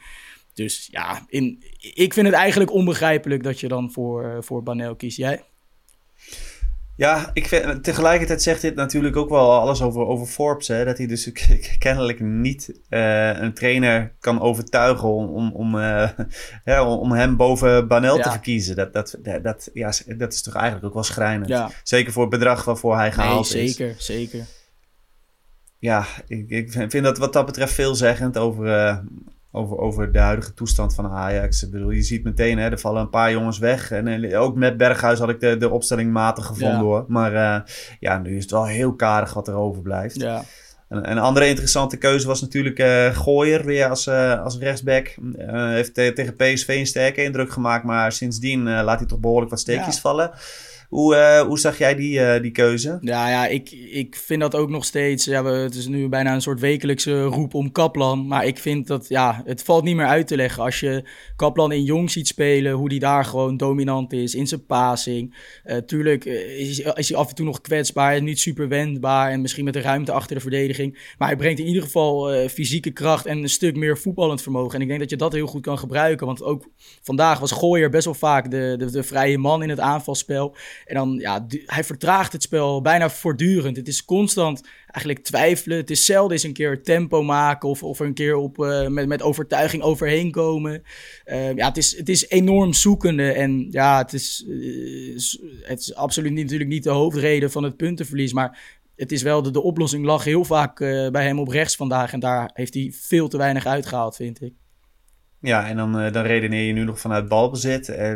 Dus 0.53 0.87
ja, 0.91 1.25
in, 1.27 1.63
ik 1.93 2.13
vind 2.13 2.27
het 2.27 2.35
eigenlijk 2.35 2.71
onbegrijpelijk 2.71 3.43
dat 3.43 3.59
je 3.59 3.67
dan 3.67 3.91
voor, 3.91 4.23
uh, 4.23 4.37
voor 4.39 4.63
Banel 4.63 4.95
kiest. 4.95 5.17
Jij? 5.17 5.43
Ja, 6.95 7.29
ik 7.33 7.47
vind, 7.47 7.83
tegelijkertijd 7.83 8.41
zegt 8.41 8.61
dit 8.61 8.75
natuurlijk 8.75 9.15
ook 9.15 9.29
wel 9.29 9.51
alles 9.51 9.81
over, 9.81 10.05
over 10.05 10.27
Forbes. 10.27 10.67
Hè? 10.67 10.85
Dat 10.85 10.97
hij 10.97 11.07
dus 11.07 11.31
kennelijk 11.77 12.19
niet 12.19 12.79
uh, 12.89 13.39
een 13.39 13.53
trainer 13.53 14.15
kan 14.19 14.41
overtuigen 14.41 15.07
om, 15.07 15.27
om, 15.27 15.51
om, 15.51 15.75
uh, 15.79 16.09
ja, 16.65 16.89
om 16.89 17.11
hem 17.11 17.35
boven 17.35 17.87
Banel 17.87 18.17
ja. 18.17 18.23
te 18.23 18.29
verkiezen. 18.29 18.75
Dat, 18.75 18.93
dat, 18.93 19.17
dat, 19.21 19.43
dat, 19.43 19.69
ja, 19.73 19.91
dat 20.17 20.33
is 20.33 20.41
toch 20.41 20.55
eigenlijk 20.55 20.85
ook 20.85 20.93
wel 20.93 21.03
schrijnend. 21.03 21.47
Ja. 21.47 21.71
Zeker 21.83 22.11
voor 22.11 22.21
het 22.21 22.31
bedrag 22.31 22.65
waarvoor 22.65 22.95
hij 22.95 23.11
gehaald 23.11 23.53
nee, 23.53 23.67
zeker, 23.67 23.89
is. 23.89 24.05
Zeker, 24.05 24.31
zeker. 24.31 24.45
Ja, 25.79 26.05
ik, 26.27 26.49
ik 26.49 26.71
vind 26.71 27.03
dat 27.03 27.17
wat 27.17 27.33
dat 27.33 27.45
betreft 27.45 27.73
veelzeggend 27.73 28.37
over, 28.37 28.65
uh, 28.65 28.97
over, 29.55 29.77
over 29.77 30.11
de 30.11 30.19
huidige 30.19 30.53
toestand 30.53 30.95
van 30.95 31.07
Ajax. 31.07 31.63
Ik 31.63 31.71
bedoel, 31.71 31.89
je 31.89 32.01
ziet 32.01 32.23
meteen, 32.23 32.57
hè, 32.57 32.69
er 32.69 32.79
vallen 32.79 33.01
een 33.01 33.09
paar 33.09 33.31
jongens 33.31 33.57
weg. 33.57 33.91
En, 33.91 34.07
en 34.07 34.35
ook 34.35 34.55
met 34.55 34.77
Berghuis 34.77 35.19
had 35.19 35.29
ik 35.29 35.39
de, 35.39 35.57
de 35.57 35.69
opstelling 35.69 36.11
matig 36.11 36.45
gevonden 36.45 36.77
ja. 36.77 36.83
hoor. 36.83 37.05
Maar 37.07 37.33
uh, 37.33 37.59
ja, 37.99 38.17
nu 38.17 38.35
is 38.35 38.41
het 38.41 38.51
wel 38.51 38.65
heel 38.65 38.95
karig 38.95 39.33
wat 39.33 39.47
er 39.47 39.53
overblijft. 39.53 40.15
Ja. 40.15 40.43
En, 40.89 41.11
een 41.11 41.19
andere 41.19 41.47
interessante 41.47 41.97
keuze 41.97 42.27
was 42.27 42.41
natuurlijk 42.41 42.79
uh, 42.79 43.15
Gooier 43.15 43.65
weer 43.65 43.89
als, 43.89 44.07
uh, 44.07 44.43
als 44.43 44.57
rechtsback. 44.57 45.15
Heeft 45.47 45.93
tegen 45.93 46.35
PSV 46.35 46.67
een 46.67 46.87
sterke 46.87 47.23
indruk 47.23 47.51
gemaakt, 47.51 47.83
maar 47.83 48.11
sindsdien 48.11 48.63
laat 48.63 48.99
hij 48.99 49.07
toch 49.07 49.19
behoorlijk 49.19 49.51
wat 49.51 49.59
steekjes 49.59 49.95
ja. 49.95 50.01
vallen. 50.01 50.31
Hoe, 50.93 51.15
uh, 51.15 51.41
hoe 51.41 51.59
zag 51.59 51.77
jij 51.77 51.95
die, 51.95 52.19
uh, 52.19 52.41
die 52.41 52.51
keuze? 52.51 52.97
Ja, 53.01 53.29
ja 53.29 53.47
ik, 53.47 53.71
ik 53.71 54.15
vind 54.15 54.41
dat 54.41 54.55
ook 54.55 54.69
nog 54.69 54.85
steeds. 54.85 55.25
Ja, 55.25 55.43
we, 55.43 55.49
het 55.49 55.75
is 55.75 55.87
nu 55.87 56.09
bijna 56.09 56.33
een 56.33 56.41
soort 56.41 56.59
wekelijkse 56.59 57.23
roep 57.23 57.53
om 57.53 57.71
Kaplan. 57.71 58.27
Maar 58.27 58.45
ik 58.45 58.57
vind 58.57 58.87
dat 58.87 59.05
ja, 59.09 59.41
het 59.45 59.63
valt 59.63 59.83
niet 59.83 59.95
meer 59.95 60.05
uit 60.05 60.27
te 60.27 60.35
leggen. 60.35 60.63
Als 60.63 60.79
je 60.79 61.09
Kaplan 61.35 61.71
in 61.71 61.83
jong 61.83 62.11
ziet 62.11 62.27
spelen, 62.27 62.71
hoe 62.71 62.89
die 62.89 62.99
daar 62.99 63.25
gewoon 63.25 63.57
dominant 63.57 64.13
is 64.13 64.35
in 64.35 64.47
zijn 64.47 64.65
passing. 64.65 65.35
Uh, 65.65 65.77
tuurlijk 65.77 66.25
is, 66.25 66.79
is 66.79 67.09
hij 67.09 67.17
af 67.17 67.29
en 67.29 67.35
toe 67.35 67.45
nog 67.45 67.61
kwetsbaar 67.61 68.13
en 68.13 68.23
niet 68.23 68.39
super 68.39 68.67
wendbaar. 68.67 69.31
En 69.31 69.41
misschien 69.41 69.63
met 69.63 69.73
de 69.73 69.81
ruimte 69.81 70.11
achter 70.11 70.35
de 70.35 70.41
verdediging. 70.41 71.13
Maar 71.17 71.27
hij 71.27 71.37
brengt 71.37 71.59
in 71.59 71.67
ieder 71.67 71.83
geval 71.83 72.47
fysieke 72.49 72.91
kracht 72.91 73.25
en 73.25 73.37
een 73.37 73.49
stuk 73.49 73.75
meer 73.75 73.97
voetballend 73.97 74.41
vermogen. 74.41 74.75
En 74.75 74.81
ik 74.81 74.87
denk 74.87 74.99
dat 74.99 75.09
je 75.09 75.17
dat 75.17 75.33
heel 75.33 75.47
goed 75.47 75.61
kan 75.61 75.77
gebruiken. 75.77 76.25
Want 76.25 76.43
ook 76.43 76.69
vandaag 77.01 77.39
was 77.39 77.51
Gooier 77.51 77.89
best 77.89 78.05
wel 78.05 78.13
vaak 78.13 78.51
de, 78.51 78.75
de, 78.77 78.91
de 78.91 79.03
vrije 79.03 79.37
man 79.37 79.63
in 79.63 79.69
het 79.69 79.79
aanvalspel. 79.79 80.55
En 80.85 80.95
dan, 80.95 81.17
ja, 81.19 81.45
hij 81.65 81.83
vertraagt 81.83 82.33
het 82.33 82.41
spel 82.41 82.81
bijna 82.81 83.09
voortdurend. 83.09 83.77
Het 83.77 83.87
is 83.87 84.05
constant 84.05 84.67
eigenlijk 84.85 85.25
twijfelen. 85.25 85.77
Het 85.77 85.89
is 85.89 86.05
zelden 86.05 86.31
eens 86.31 86.43
een 86.43 86.53
keer 86.53 86.83
tempo 86.83 87.23
maken 87.23 87.69
of, 87.69 87.83
of 87.83 87.99
een 87.99 88.13
keer 88.13 88.35
op, 88.35 88.57
uh, 88.57 88.87
met, 88.87 89.07
met 89.07 89.21
overtuiging 89.21 89.83
overheen 89.83 90.31
komen. 90.31 90.83
Uh, 91.25 91.55
ja, 91.55 91.67
het 91.67 91.77
is, 91.77 91.97
het 91.97 92.09
is 92.09 92.29
enorm 92.29 92.73
zoekende. 92.73 93.31
En 93.31 93.67
ja, 93.71 93.97
het 93.97 94.13
is, 94.13 94.45
uh, 94.47 95.19
het 95.61 95.79
is 95.79 95.95
absoluut 95.95 96.31
niet, 96.31 96.43
natuurlijk 96.43 96.69
niet 96.69 96.83
de 96.83 96.89
hoofdreden 96.89 97.51
van 97.51 97.63
het 97.63 97.77
puntenverlies. 97.77 98.33
Maar 98.33 98.81
het 98.95 99.11
is 99.11 99.21
wel 99.21 99.41
de, 99.41 99.51
de 99.51 99.61
oplossing 99.61 100.05
lag 100.05 100.23
heel 100.23 100.45
vaak 100.45 100.79
bij 101.11 101.25
hem 101.25 101.39
op 101.39 101.47
rechts 101.47 101.75
vandaag. 101.75 102.13
En 102.13 102.19
daar 102.19 102.49
heeft 102.53 102.73
hij 102.73 102.93
veel 102.95 103.27
te 103.27 103.37
weinig 103.37 103.65
uitgehaald, 103.65 104.15
vind 104.15 104.41
ik. 104.41 104.53
Ja, 105.43 105.67
en 105.67 105.77
dan, 105.77 105.99
uh, 105.99 106.11
dan 106.11 106.23
redeneer 106.23 106.65
je 106.65 106.73
nu 106.73 106.83
nog 106.83 106.99
vanuit 106.99 107.27
balbezit. 107.27 107.89
Uh, 107.89 108.13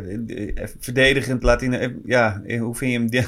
verdedigend 0.80 1.44
laat 1.44 1.62
hij... 1.62 1.96
ja, 2.06 2.42
hoe 2.60 2.76
vind 2.76 3.12
je 3.12 3.22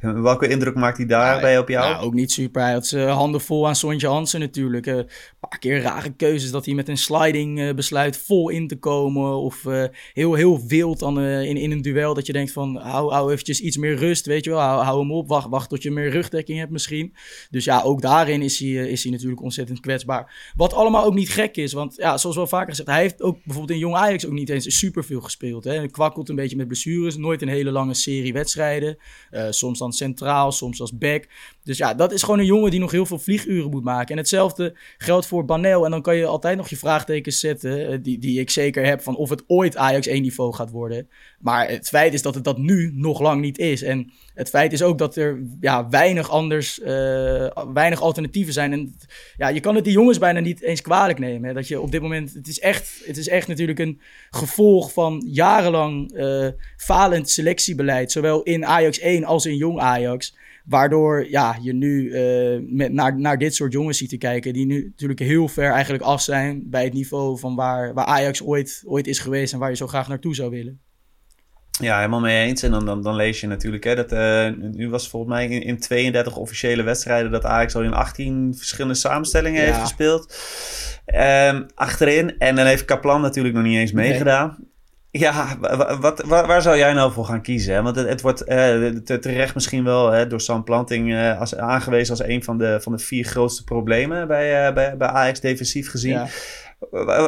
hem... 0.00 0.22
welke 0.22 0.48
indruk 0.48 0.74
maakt 0.74 0.96
hij 0.96 1.06
daarbij 1.06 1.52
ja, 1.52 1.60
op 1.60 1.68
jou? 1.68 1.92
Nou, 1.92 2.04
ook 2.04 2.14
niet 2.14 2.32
super. 2.32 2.62
Hij 2.62 2.72
had 2.72 2.86
zijn 2.86 3.08
handen 3.08 3.40
vol 3.40 3.66
aan 3.66 3.76
Sontje 3.76 4.06
Hansen 4.06 4.40
natuurlijk. 4.40 4.86
een 4.86 5.08
paar 5.40 5.58
keer 5.58 5.80
rare 5.80 6.12
keuzes 6.12 6.50
dat 6.50 6.64
hij 6.64 6.74
met 6.74 6.88
een 6.88 6.96
sliding 6.96 7.74
besluit 7.74 8.16
vol 8.16 8.48
in 8.48 8.68
te 8.68 8.76
komen. 8.76 9.36
Of 9.36 9.64
heel, 10.12 10.34
heel 10.34 10.66
wild 10.66 10.98
dan, 10.98 11.20
in, 11.20 11.56
in 11.56 11.70
een 11.70 11.82
duel 11.82 12.14
dat 12.14 12.26
je 12.26 12.32
denkt 12.32 12.52
van... 12.52 12.76
Hou, 12.76 13.12
hou 13.12 13.32
eventjes 13.32 13.60
iets 13.60 13.76
meer 13.76 13.96
rust, 13.96 14.26
weet 14.26 14.44
je 14.44 14.50
wel. 14.50 14.60
Hou, 14.60 14.84
hou 14.84 14.98
hem 14.98 15.12
op, 15.12 15.28
wacht, 15.28 15.48
wacht 15.48 15.68
tot 15.68 15.82
je 15.82 15.90
meer 15.90 16.10
rugdekking 16.10 16.58
hebt 16.58 16.70
misschien. 16.70 17.14
Dus 17.50 17.64
ja, 17.64 17.82
ook 17.82 18.02
daarin 18.02 18.42
is 18.42 18.58
hij, 18.58 18.68
is 18.68 19.02
hij 19.02 19.12
natuurlijk 19.12 19.42
ontzettend 19.42 19.80
kwetsbaar. 19.80 20.52
Wat 20.56 20.72
allemaal 20.72 21.04
ook 21.04 21.14
niet 21.14 21.30
gek 21.30 21.56
is, 21.56 21.72
want 21.72 21.96
ja, 21.96 22.16
zoals 22.16 22.36
wel 22.36 22.46
vaker 22.46 22.68
gezegd... 22.68 22.88
Hij 22.88 23.00
heeft 23.00 23.22
ook 23.22 23.38
bijvoorbeeld 23.44 23.78
in 23.78 23.78
Jong 23.78 23.94
Ajax 23.94 24.26
ook 24.26 24.32
niet 24.32 24.48
eens 24.48 24.78
superveel 24.78 25.20
gespeeld. 25.20 25.64
Hè. 25.64 25.88
Kwakkelt 25.88 26.28
een 26.28 26.36
beetje 26.36 26.56
met 26.56 26.66
blessures. 26.66 27.16
Nooit 27.16 27.42
een 27.42 27.48
hele 27.48 27.70
lange 27.70 27.94
serie 27.94 28.32
wedstrijden. 28.32 28.96
Uh, 29.30 29.46
soms 29.50 29.78
dan 29.78 29.92
centraal, 29.92 30.52
soms 30.52 30.80
als 30.80 30.98
back. 30.98 31.28
Dus 31.62 31.78
ja, 31.78 31.94
dat 31.94 32.12
is 32.12 32.22
gewoon 32.22 32.38
een 32.38 32.44
jongen 32.44 32.70
die 32.70 32.80
nog 32.80 32.90
heel 32.90 33.06
veel 33.06 33.18
vlieguren 33.18 33.70
moet 33.70 33.84
maken. 33.84 34.10
En 34.10 34.16
hetzelfde 34.16 34.76
geldt 34.98 35.26
voor 35.26 35.44
Banel. 35.44 35.84
En 35.84 35.90
dan 35.90 36.02
kan 36.02 36.16
je 36.16 36.26
altijd 36.26 36.56
nog 36.56 36.68
je 36.68 36.76
vraagtekens 36.76 37.40
zetten, 37.40 38.02
die, 38.02 38.18
die 38.18 38.40
ik 38.40 38.50
zeker 38.50 38.86
heb, 38.86 39.00
van 39.00 39.16
of 39.16 39.30
het 39.30 39.44
ooit 39.46 39.76
Ajax 39.76 40.06
1 40.06 40.22
niveau 40.22 40.54
gaat 40.54 40.70
worden. 40.70 41.08
Maar 41.44 41.68
het 41.68 41.88
feit 41.88 42.14
is 42.14 42.22
dat 42.22 42.34
het 42.34 42.44
dat 42.44 42.58
nu 42.58 42.90
nog 42.94 43.20
lang 43.20 43.40
niet 43.40 43.58
is. 43.58 43.82
En 43.82 44.12
het 44.34 44.48
feit 44.48 44.72
is 44.72 44.82
ook 44.82 44.98
dat 44.98 45.16
er 45.16 45.42
ja, 45.60 45.88
weinig 45.88 46.30
anders, 46.30 46.78
uh, 46.78 46.86
weinig 47.72 48.00
alternatieven 48.00 48.52
zijn. 48.52 48.72
En 48.72 48.94
ja, 49.36 49.48
je 49.48 49.60
kan 49.60 49.74
het 49.74 49.84
die 49.84 49.92
jongens 49.92 50.18
bijna 50.18 50.40
niet 50.40 50.62
eens 50.62 50.82
kwalijk 50.82 51.18
nemen. 51.18 51.48
Hè? 51.48 51.54
Dat 51.54 51.68
je 51.68 51.80
op 51.80 51.90
dit 51.90 52.02
moment, 52.02 52.34
het 52.34 52.48
is 52.48 52.60
echt, 52.60 53.02
het 53.06 53.16
is 53.16 53.28
echt 53.28 53.48
natuurlijk 53.48 53.78
een 53.78 54.00
gevolg 54.30 54.92
van 54.92 55.24
jarenlang 55.26 56.16
uh, 56.16 56.48
falend 56.76 57.30
selectiebeleid. 57.30 58.12
Zowel 58.12 58.42
in 58.42 58.66
Ajax 58.66 58.98
1 58.98 59.24
als 59.24 59.46
in 59.46 59.56
jong 59.56 59.78
Ajax. 59.78 60.36
Waardoor 60.64 61.30
ja, 61.30 61.58
je 61.62 61.72
nu 61.72 62.02
uh, 62.02 62.60
met, 62.66 62.92
naar, 62.92 63.18
naar 63.20 63.38
dit 63.38 63.54
soort 63.54 63.72
jongens 63.72 63.98
ziet 63.98 64.08
te 64.08 64.16
kijken. 64.16 64.52
Die 64.52 64.66
nu 64.66 64.84
natuurlijk 64.84 65.20
heel 65.20 65.48
ver 65.48 65.70
eigenlijk 65.70 66.02
af 66.02 66.22
zijn 66.22 66.70
bij 66.70 66.84
het 66.84 66.92
niveau 66.92 67.38
van 67.38 67.54
waar, 67.54 67.94
waar 67.94 68.06
Ajax 68.06 68.42
ooit, 68.42 68.82
ooit 68.86 69.06
is 69.06 69.18
geweest. 69.18 69.52
En 69.52 69.58
waar 69.58 69.70
je 69.70 69.76
zo 69.76 69.86
graag 69.86 70.08
naartoe 70.08 70.34
zou 70.34 70.50
willen. 70.50 70.83
Ja, 71.80 71.96
helemaal 71.96 72.20
mee 72.20 72.46
eens. 72.46 72.62
En 72.62 72.70
dan, 72.70 72.86
dan, 72.86 73.02
dan 73.02 73.16
lees 73.16 73.40
je 73.40 73.46
natuurlijk, 73.46 73.84
hè, 73.84 73.94
dat 73.94 74.12
uh, 74.12 74.48
nu 74.72 74.90
was 74.90 75.08
volgens 75.08 75.32
mij 75.32 75.48
in, 75.48 75.62
in 75.62 75.78
32 75.78 76.36
officiële 76.36 76.82
wedstrijden 76.82 77.30
dat 77.30 77.44
Ajax 77.44 77.74
al 77.74 77.82
in 77.82 77.94
18 77.94 78.54
verschillende 78.56 78.96
samenstellingen 78.96 79.60
ja. 79.60 79.66
heeft 79.66 79.80
gespeeld. 79.80 80.34
Um, 81.14 81.66
achterin. 81.74 82.38
En 82.38 82.54
dan 82.56 82.66
heeft 82.66 82.84
Kaplan 82.84 83.20
natuurlijk 83.20 83.54
nog 83.54 83.64
niet 83.64 83.78
eens 83.78 83.92
meegedaan. 83.92 84.56
Ja, 85.10 85.58
wat, 86.00 86.22
waar, 86.26 86.46
waar, 86.46 86.62
zou 86.62 86.76
jij 86.76 86.92
nou 86.92 87.12
voor 87.12 87.24
gaan 87.24 87.42
kiezen? 87.42 87.82
Want 87.82 87.96
het, 87.96 88.08
het 88.08 88.20
wordt 88.20 88.44
eh, 88.44 88.88
terecht 89.20 89.54
misschien 89.54 89.84
wel 89.84 90.10
hè, 90.10 90.26
door 90.26 90.40
Sam 90.40 90.64
Planting 90.64 91.10
uh, 91.10 91.40
als, 91.40 91.56
aangewezen 91.56 92.10
als 92.10 92.28
een 92.28 92.44
van 92.44 92.58
de, 92.58 92.78
van 92.80 92.92
de 92.92 92.98
vier 92.98 93.24
grootste 93.24 93.64
problemen 93.64 94.28
bij, 94.28 94.68
uh, 94.68 94.74
bij, 94.74 94.96
bij 94.96 95.08
Ajax 95.08 95.40
defensief 95.40 95.90
gezien. 95.90 96.12
Ja. 96.12 96.26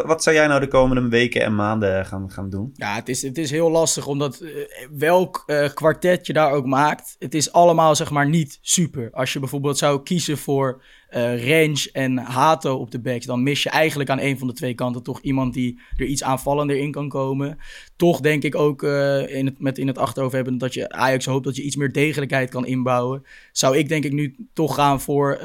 Wat 0.07 0.23
zou 0.23 0.37
jij 0.37 0.47
nou 0.47 0.61
de 0.61 0.69
komende 0.69 1.09
weken 1.09 1.43
en 1.43 1.55
maanden 1.55 2.07
gaan, 2.07 2.31
gaan 2.31 2.51
doen? 2.51 2.71
Ja, 2.75 2.95
het 2.95 3.09
is, 3.09 3.23
het 3.23 3.39
is 3.39 3.51
heel 3.51 3.71
lastig, 3.71 4.07
omdat 4.07 4.41
uh, 4.41 4.51
welk 4.91 5.43
uh, 5.47 5.69
kwartet 5.75 6.27
je 6.27 6.33
daar 6.33 6.53
ook 6.53 6.67
maakt, 6.67 7.17
het 7.19 7.35
is 7.35 7.53
allemaal 7.53 7.95
zeg 7.97 8.11
maar 8.11 8.29
niet 8.29 8.59
super. 8.61 9.11
Als 9.13 9.33
je 9.33 9.39
bijvoorbeeld 9.39 9.79
zou 9.79 10.03
kiezen 10.03 10.39
voor 10.39 10.83
uh, 11.11 11.49
Range 11.49 11.89
en 11.93 12.17
Hato 12.17 12.77
op 12.77 12.91
de 12.91 13.01
backs, 13.01 13.27
dan 13.27 13.43
mis 13.43 13.63
je 13.63 13.71
eigenlijk 13.71 14.11
aan 14.11 14.21
een 14.21 14.39
van 14.39 14.47
de 14.47 14.53
twee 14.53 14.75
kanten 14.75 15.03
toch 15.03 15.21
iemand 15.21 15.55
die 15.55 15.81
er 15.97 16.07
iets 16.07 16.23
aanvallender 16.23 16.77
in 16.77 16.91
kan 16.91 17.09
komen. 17.09 17.59
Toch 17.97 18.21
denk 18.21 18.43
ik 18.43 18.55
ook 18.55 18.83
in 18.83 19.47
het, 19.47 19.59
met 19.59 19.79
in 19.79 19.87
het 19.87 19.99
achterhoofd 19.99 20.35
hebben 20.35 20.59
dat 20.59 20.75
je 20.75 20.89
Ajax 20.89 21.25
hoopt 21.25 21.45
dat 21.45 21.57
je 21.57 21.63
iets 21.63 21.77
meer 21.77 21.93
degelijkheid 21.93 22.51
kan 22.51 22.67
inbouwen. 22.67 23.23
Zou 23.53 23.77
ik 23.77 23.89
denk 23.89 24.05
ik 24.05 24.13
nu 24.13 24.35
toch 24.53 24.75
gaan 24.75 25.01
voor 25.01 25.39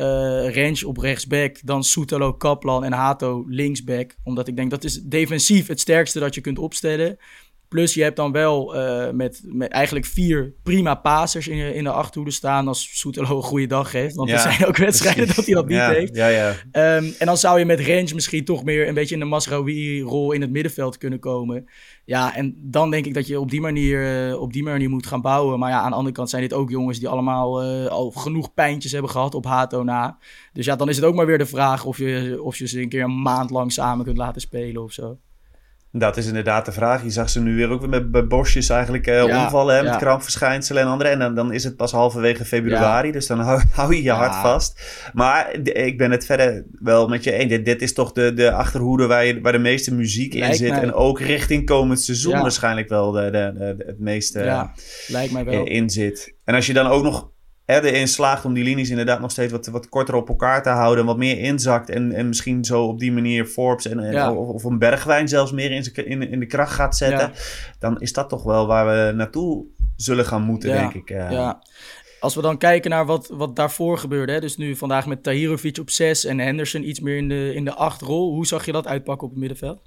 Range 0.53 0.87
op 0.87 0.97
rechtsback, 0.97 1.57
dan 1.63 1.83
Soetelo, 1.83 2.33
Kaplan 2.33 2.83
en 2.83 2.93
Hato 2.93 3.45
linksback. 3.47 4.15
Omdat 4.23 4.47
ik 4.47 4.55
denk 4.55 4.69
dat 4.69 4.83
is 4.83 5.01
defensief 5.01 5.67
het 5.67 5.79
sterkste 5.79 6.19
dat 6.19 6.35
je 6.35 6.41
kunt 6.41 6.59
opstellen. 6.59 7.17
Plus 7.71 7.93
je 7.93 8.03
hebt 8.03 8.15
dan 8.15 8.31
wel 8.31 8.75
uh, 8.75 9.09
met, 9.09 9.41
met 9.45 9.71
eigenlijk 9.71 10.05
vier 10.05 10.53
prima 10.63 10.95
passers 10.95 11.47
in, 11.47 11.75
in 11.75 11.83
de 11.83 11.91
achterhoede 11.91 12.31
staan 12.31 12.67
als 12.67 12.99
Soetelo 12.99 13.35
een 13.35 13.43
goede 13.43 13.67
dag 13.67 13.91
heeft. 13.91 14.15
Want 14.15 14.29
er 14.29 14.39
zijn 14.39 14.65
ook 14.65 14.77
wedstrijden 14.77 15.27
dat 15.27 15.45
hij 15.45 15.53
dat 15.53 15.67
niet 15.67 15.77
ja, 15.77 15.89
heeft. 15.89 16.15
Ja, 16.15 16.27
ja. 16.27 16.49
Um, 16.97 17.13
en 17.19 17.25
dan 17.25 17.37
zou 17.37 17.59
je 17.59 17.65
met 17.65 17.79
Range 17.79 18.13
misschien 18.13 18.45
toch 18.45 18.63
meer 18.63 18.87
een 18.87 18.93
beetje 18.93 19.13
in 19.13 19.19
de 19.19 19.25
Masraoui-rol 19.25 20.31
in 20.31 20.41
het 20.41 20.51
middenveld 20.51 20.97
kunnen 20.97 21.19
komen. 21.19 21.69
Ja, 22.05 22.35
en 22.35 22.55
dan 22.57 22.91
denk 22.91 23.05
ik 23.05 23.13
dat 23.13 23.27
je 23.27 23.39
op 23.39 23.49
die 23.49 23.61
manier, 23.61 24.27
uh, 24.29 24.41
op 24.41 24.53
die 24.53 24.63
manier 24.63 24.89
moet 24.89 25.07
gaan 25.07 25.21
bouwen. 25.21 25.59
Maar 25.59 25.69
ja, 25.69 25.79
aan 25.79 25.89
de 25.89 25.95
andere 25.95 26.15
kant 26.15 26.29
zijn 26.29 26.41
dit 26.41 26.53
ook 26.53 26.69
jongens 26.69 26.99
die 26.99 27.09
allemaal 27.09 27.63
uh, 27.63 27.87
al 27.87 28.11
genoeg 28.11 28.53
pijntjes 28.53 28.91
hebben 28.91 29.11
gehad 29.11 29.35
op 29.35 29.45
Hato 29.45 29.83
na. 29.83 30.17
Dus 30.53 30.65
ja, 30.65 30.75
dan 30.75 30.89
is 30.89 30.95
het 30.95 31.05
ook 31.05 31.15
maar 31.15 31.25
weer 31.25 31.37
de 31.37 31.45
vraag 31.45 31.85
of 31.85 31.97
je, 31.97 32.39
of 32.43 32.57
je 32.57 32.67
ze 32.67 32.81
een 32.81 32.89
keer 32.89 33.03
een 33.03 33.21
maand 33.21 33.49
lang 33.49 33.71
samen 33.71 34.05
kunt 34.05 34.17
laten 34.17 34.41
spelen 34.41 34.83
of 34.83 34.91
zo. 34.91 35.17
Dat 35.93 36.17
is 36.17 36.27
inderdaad 36.27 36.65
de 36.65 36.71
vraag. 36.71 37.03
Je 37.03 37.09
zag 37.09 37.29
ze 37.29 37.41
nu 37.41 37.55
weer 37.55 37.69
ook 37.69 37.87
met, 37.87 38.11
met 38.11 38.27
bosjes 38.27 38.69
eigenlijk 38.69 39.05
ja, 39.05 39.43
omvallen 39.43 39.75
hè, 39.75 39.83
met 39.83 39.91
ja. 39.91 39.97
krampverschijnselen 39.97 40.81
en 40.83 40.87
andere. 40.87 41.09
En 41.09 41.19
dan, 41.19 41.35
dan 41.35 41.53
is 41.53 41.63
het 41.63 41.75
pas 41.75 41.91
halverwege 41.91 42.45
februari, 42.45 43.07
ja. 43.07 43.13
dus 43.13 43.27
dan 43.27 43.39
hou, 43.39 43.61
hou 43.71 43.95
je 43.95 44.03
je 44.03 44.11
hart 44.11 44.35
vast. 44.35 44.81
Maar 45.13 45.55
ik 45.63 45.97
ben 45.97 46.11
het 46.11 46.25
verder 46.25 46.65
wel 46.79 47.07
met 47.07 47.23
je 47.23 47.31
eens. 47.31 47.49
Dit, 47.49 47.65
dit 47.65 47.81
is 47.81 47.93
toch 47.93 48.11
de, 48.11 48.33
de 48.33 48.51
achterhoede 48.51 49.05
waar, 49.07 49.25
je, 49.25 49.41
waar 49.41 49.51
de 49.51 49.57
meeste 49.57 49.93
muziek 49.93 50.33
lijkt 50.33 50.51
in 50.51 50.65
zit. 50.65 50.69
Mij... 50.69 50.81
En 50.81 50.93
ook 50.93 51.19
richting 51.19 51.65
komend 51.65 52.01
seizoen 52.01 52.41
waarschijnlijk 52.41 52.89
wel 52.89 53.11
de, 53.11 53.21
de, 53.21 53.53
de, 53.57 53.83
het 53.85 53.99
meeste 53.99 54.69
lijkt 55.07 55.33
mij 55.33 55.45
wel. 55.45 55.65
in 55.65 55.89
zit. 55.89 56.33
En 56.43 56.55
als 56.55 56.65
je 56.65 56.73
dan 56.73 56.87
ook 56.87 57.03
nog 57.03 57.30
erin 57.65 58.07
slaagt 58.07 58.45
om 58.45 58.53
die 58.53 58.63
linies 58.63 58.89
inderdaad 58.89 59.19
nog 59.19 59.31
steeds 59.31 59.51
wat, 59.51 59.67
wat 59.67 59.89
korter 59.89 60.15
op 60.15 60.29
elkaar 60.29 60.63
te 60.63 60.69
houden. 60.69 61.05
Wat 61.05 61.17
meer 61.17 61.39
inzakt. 61.39 61.89
En, 61.89 62.11
en 62.11 62.27
misschien 62.27 62.65
zo 62.65 62.83
op 62.83 62.99
die 62.99 63.11
manier 63.11 63.45
Forbes 63.45 63.87
en, 63.87 63.99
en 63.99 64.11
ja. 64.11 64.33
of, 64.33 64.47
of, 64.47 64.63
een 64.63 64.79
bergwijn 64.79 65.27
zelfs 65.27 65.51
meer 65.51 65.71
in, 65.71 66.05
in, 66.05 66.31
in 66.31 66.39
de 66.39 66.45
kracht 66.45 66.73
gaat 66.73 66.97
zetten. 66.97 67.31
Ja. 67.33 67.41
Dan 67.79 67.99
is 67.99 68.13
dat 68.13 68.29
toch 68.29 68.43
wel 68.43 68.67
waar 68.67 68.85
we 68.85 69.13
naartoe 69.15 69.65
zullen 69.95 70.25
gaan 70.25 70.43
moeten, 70.43 70.69
ja. 70.69 70.77
denk 70.77 70.93
ik. 70.93 71.09
Uh, 71.09 71.31
ja. 71.31 71.61
Als 72.19 72.35
we 72.35 72.41
dan 72.41 72.57
kijken 72.57 72.89
naar 72.89 73.05
wat, 73.05 73.29
wat 73.33 73.55
daarvoor 73.55 73.97
gebeurde. 73.97 74.31
Hè? 74.31 74.39
Dus 74.39 74.57
nu 74.57 74.75
vandaag 74.75 75.05
met 75.05 75.23
Tahirovic 75.23 75.77
op 75.77 75.89
6 75.89 76.25
en 76.25 76.39
Henderson 76.39 76.87
iets 76.89 76.99
meer 76.99 77.17
in 77.17 77.29
de, 77.29 77.53
in 77.53 77.65
de 77.65 77.73
8 77.73 78.01
rol. 78.01 78.33
Hoe 78.33 78.47
zag 78.47 78.65
je 78.65 78.71
dat 78.71 78.87
uitpakken 78.87 79.27
op 79.27 79.29
het 79.33 79.39
middenveld? 79.39 79.81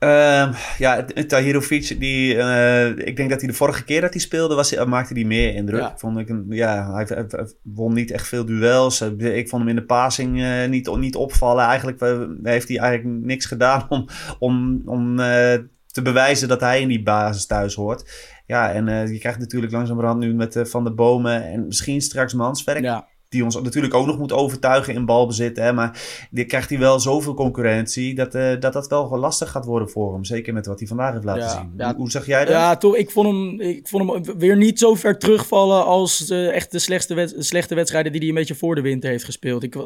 Uh, 0.00 0.54
ja, 0.78 1.04
Tahirovic, 1.26 2.00
die, 2.00 2.34
uh, 2.34 2.88
ik 2.88 3.16
denk 3.16 3.30
dat 3.30 3.38
hij 3.38 3.48
de 3.48 3.54
vorige 3.54 3.84
keer 3.84 4.00
dat 4.00 4.12
hij 4.12 4.20
speelde, 4.20 4.54
was, 4.54 4.84
maakte 4.84 5.14
hij 5.14 5.24
meer 5.24 5.54
indruk. 5.54 5.80
Ja. 5.80 5.94
Vond 5.96 6.18
ik 6.18 6.28
een, 6.28 6.44
ja, 6.48 6.92
hij, 6.92 7.04
hij, 7.08 7.24
hij, 7.28 7.52
won 7.62 7.94
niet 7.94 8.10
echt 8.10 8.28
veel 8.28 8.44
duels. 8.44 9.00
Ik 9.18 9.48
vond 9.48 9.62
hem 9.62 9.70
in 9.70 9.76
de 9.76 9.84
passing 9.84 10.38
uh, 10.38 10.66
niet, 10.66 10.96
niet 10.96 11.16
opvallen. 11.16 11.64
Eigenlijk 11.64 12.02
uh, 12.02 12.20
heeft 12.42 12.68
hij 12.68 12.78
eigenlijk 12.78 13.24
niks 13.24 13.46
gedaan 13.46 13.86
om, 13.88 14.08
om, 14.38 14.82
om 14.84 15.20
eh, 15.20 15.58
te 15.86 16.02
bewijzen 16.02 16.48
dat 16.48 16.60
hij 16.60 16.80
in 16.80 16.88
die 16.88 17.02
basis 17.02 17.46
thuis 17.46 17.74
hoort. 17.74 18.30
Ja, 18.46 18.72
en 18.72 18.88
eh, 18.88 19.12
je 19.12 19.18
krijgt 19.18 19.38
natuurlijk 19.38 19.72
langzamerhand 19.72 20.20
nu 20.20 20.34
met 20.34 20.60
Van 20.62 20.84
de 20.84 20.92
Bomen 20.92 21.44
en 21.44 21.66
misschien 21.66 22.00
straks 22.00 22.34
Manswerk. 22.34 22.82
Ja 22.82 23.08
die 23.28 23.44
ons 23.44 23.60
natuurlijk 23.60 23.94
ook 23.94 24.06
nog 24.06 24.18
moet 24.18 24.32
overtuigen 24.32 24.94
in 24.94 25.04
balbezit. 25.04 25.56
Hè? 25.56 25.72
Maar 25.72 26.02
die 26.30 26.44
krijgt 26.44 26.68
hij 26.68 26.78
wel 26.78 27.00
zoveel 27.00 27.34
concurrentie 27.34 28.14
dat, 28.14 28.34
uh, 28.34 28.60
dat 28.60 28.72
dat 28.72 28.88
wel 28.88 29.18
lastig 29.18 29.50
gaat 29.50 29.64
worden 29.64 29.90
voor 29.90 30.12
hem. 30.12 30.24
Zeker 30.24 30.52
met 30.52 30.66
wat 30.66 30.78
hij 30.78 30.88
vandaag 30.88 31.12
heeft 31.12 31.24
laten 31.24 31.42
ja, 31.42 31.50
zien. 31.50 31.72
Ja, 31.76 31.86
hoe, 31.86 31.96
hoe 31.96 32.10
zag 32.10 32.26
jij 32.26 32.44
dat? 32.44 32.54
Ja, 32.54 32.76
toch. 32.76 32.96
Ik 32.96 33.10
vond 33.10 33.26
hem, 33.26 33.60
ik 33.60 33.88
vond 33.88 34.26
hem 34.26 34.38
weer 34.38 34.56
niet 34.56 34.78
zo 34.78 34.94
ver 34.94 35.18
terugvallen 35.18 35.84
als 35.84 36.30
uh, 36.30 36.54
echt 36.54 36.72
de 36.72 36.78
slechtste, 36.78 37.34
slechte 37.38 37.74
wedstrijden 37.74 38.12
die 38.12 38.20
hij 38.20 38.30
een 38.30 38.34
beetje 38.34 38.54
voor 38.54 38.74
de 38.74 38.80
winter 38.80 39.10
heeft 39.10 39.24
gespeeld. 39.24 39.62
Ik 39.62 39.76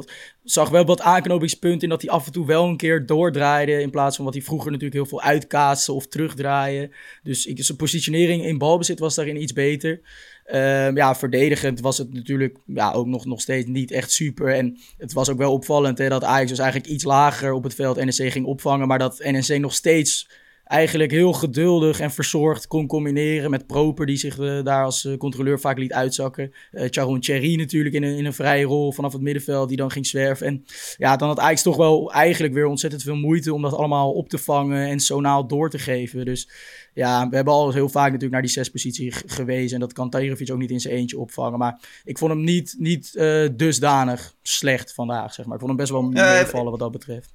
zag 0.44 0.68
wel 0.68 0.84
wat 0.84 1.00
aanknopingspunten 1.00 1.80
in 1.82 1.88
dat 1.88 2.02
hij 2.02 2.10
af 2.10 2.26
en 2.26 2.32
toe 2.32 2.46
wel 2.46 2.64
een 2.64 2.76
keer 2.76 3.06
doordraaide. 3.06 3.80
In 3.80 3.90
plaats 3.90 4.16
van 4.16 4.24
wat 4.24 4.34
hij 4.34 4.42
vroeger 4.42 4.70
natuurlijk 4.70 4.96
heel 5.00 5.06
veel 5.06 5.22
uitkaatste 5.22 5.92
of 5.92 6.06
terugdraaien. 6.06 6.90
Dus 7.22 7.46
ik, 7.46 7.64
zijn 7.64 7.78
positionering 7.78 8.44
in 8.44 8.58
balbezit 8.58 8.98
was 8.98 9.14
daarin 9.14 9.42
iets 9.42 9.52
beter. 9.52 10.00
Um, 10.46 10.96
ja, 10.96 11.14
verdedigend 11.14 11.80
was 11.80 11.98
het 11.98 12.12
natuurlijk 12.12 12.56
ja, 12.66 12.92
ook 12.92 13.06
nog, 13.06 13.24
nog 13.24 13.40
steeds 13.40 13.66
niet 13.66 13.90
echt 13.90 14.10
super. 14.12 14.54
En 14.54 14.78
het 14.96 15.12
was 15.12 15.28
ook 15.28 15.38
wel 15.38 15.52
opvallend 15.52 15.98
hè, 15.98 16.08
dat 16.08 16.24
Ajax 16.24 16.48
dus 16.50 16.58
eigenlijk 16.58 16.90
iets 16.92 17.04
lager 17.04 17.52
op 17.52 17.62
het 17.62 17.74
veld 17.74 17.96
NEC 17.96 18.32
ging 18.32 18.46
opvangen. 18.46 18.88
Maar 18.88 18.98
dat 18.98 19.18
NEC 19.18 19.60
nog 19.60 19.74
steeds 19.74 20.28
eigenlijk 20.72 21.10
heel 21.10 21.32
geduldig 21.32 22.00
en 22.00 22.10
verzorgd 22.10 22.66
kon 22.66 22.86
combineren 22.86 23.50
met 23.50 23.66
Proper, 23.66 24.06
die 24.06 24.16
zich 24.16 24.38
uh, 24.38 24.62
daar 24.62 24.84
als 24.84 25.04
uh, 25.04 25.16
controleur 25.16 25.60
vaak 25.60 25.78
liet 25.78 25.92
uitzakken. 25.92 26.52
Uh, 26.72 26.86
Charon 26.90 27.20
Thierry 27.20 27.56
natuurlijk 27.56 27.94
in 27.94 28.02
een, 28.02 28.16
in 28.16 28.24
een 28.24 28.32
vrije 28.32 28.64
rol 28.64 28.92
vanaf 28.92 29.12
het 29.12 29.22
middenveld, 29.22 29.68
die 29.68 29.76
dan 29.76 29.90
ging 29.90 30.06
zwerven. 30.06 30.46
En 30.46 30.64
ja, 30.96 31.16
dan 31.16 31.28
had 31.28 31.38
Ajax 31.38 31.62
toch 31.62 31.76
wel 31.76 32.12
eigenlijk 32.12 32.54
weer 32.54 32.66
ontzettend 32.66 33.02
veel 33.02 33.16
moeite 33.16 33.54
om 33.54 33.62
dat 33.62 33.74
allemaal 33.74 34.12
op 34.12 34.28
te 34.28 34.38
vangen 34.38 34.88
en 34.88 35.00
sonaal 35.00 35.46
door 35.46 35.70
te 35.70 35.78
geven. 35.78 36.24
Dus 36.24 36.48
ja, 36.94 37.28
we 37.28 37.36
hebben 37.36 37.54
al 37.54 37.72
heel 37.72 37.88
vaak 37.88 38.06
natuurlijk 38.06 38.32
naar 38.32 38.42
die 38.42 38.50
zes 38.50 38.70
positie 38.70 39.12
gewezen. 39.26 39.74
En 39.74 39.80
dat 39.80 39.92
kan 39.92 40.10
Tahirovic 40.10 40.50
ook 40.50 40.58
niet 40.58 40.70
in 40.70 40.80
zijn 40.80 40.94
eentje 40.94 41.18
opvangen. 41.18 41.58
Maar 41.58 41.80
ik 42.04 42.18
vond 42.18 42.32
hem 42.32 42.44
niet, 42.44 42.74
niet 42.78 43.12
dusdanig 43.56 44.34
slecht 44.42 44.94
vandaag, 44.94 45.34
zeg 45.34 45.46
maar. 45.46 45.54
Ik 45.54 45.60
vond 45.60 45.72
hem 45.72 45.80
best 45.80 45.92
wel 45.92 46.02
meevallen 46.02 46.70
wat 46.70 46.80
dat 46.80 46.92
betreft. 46.92 47.34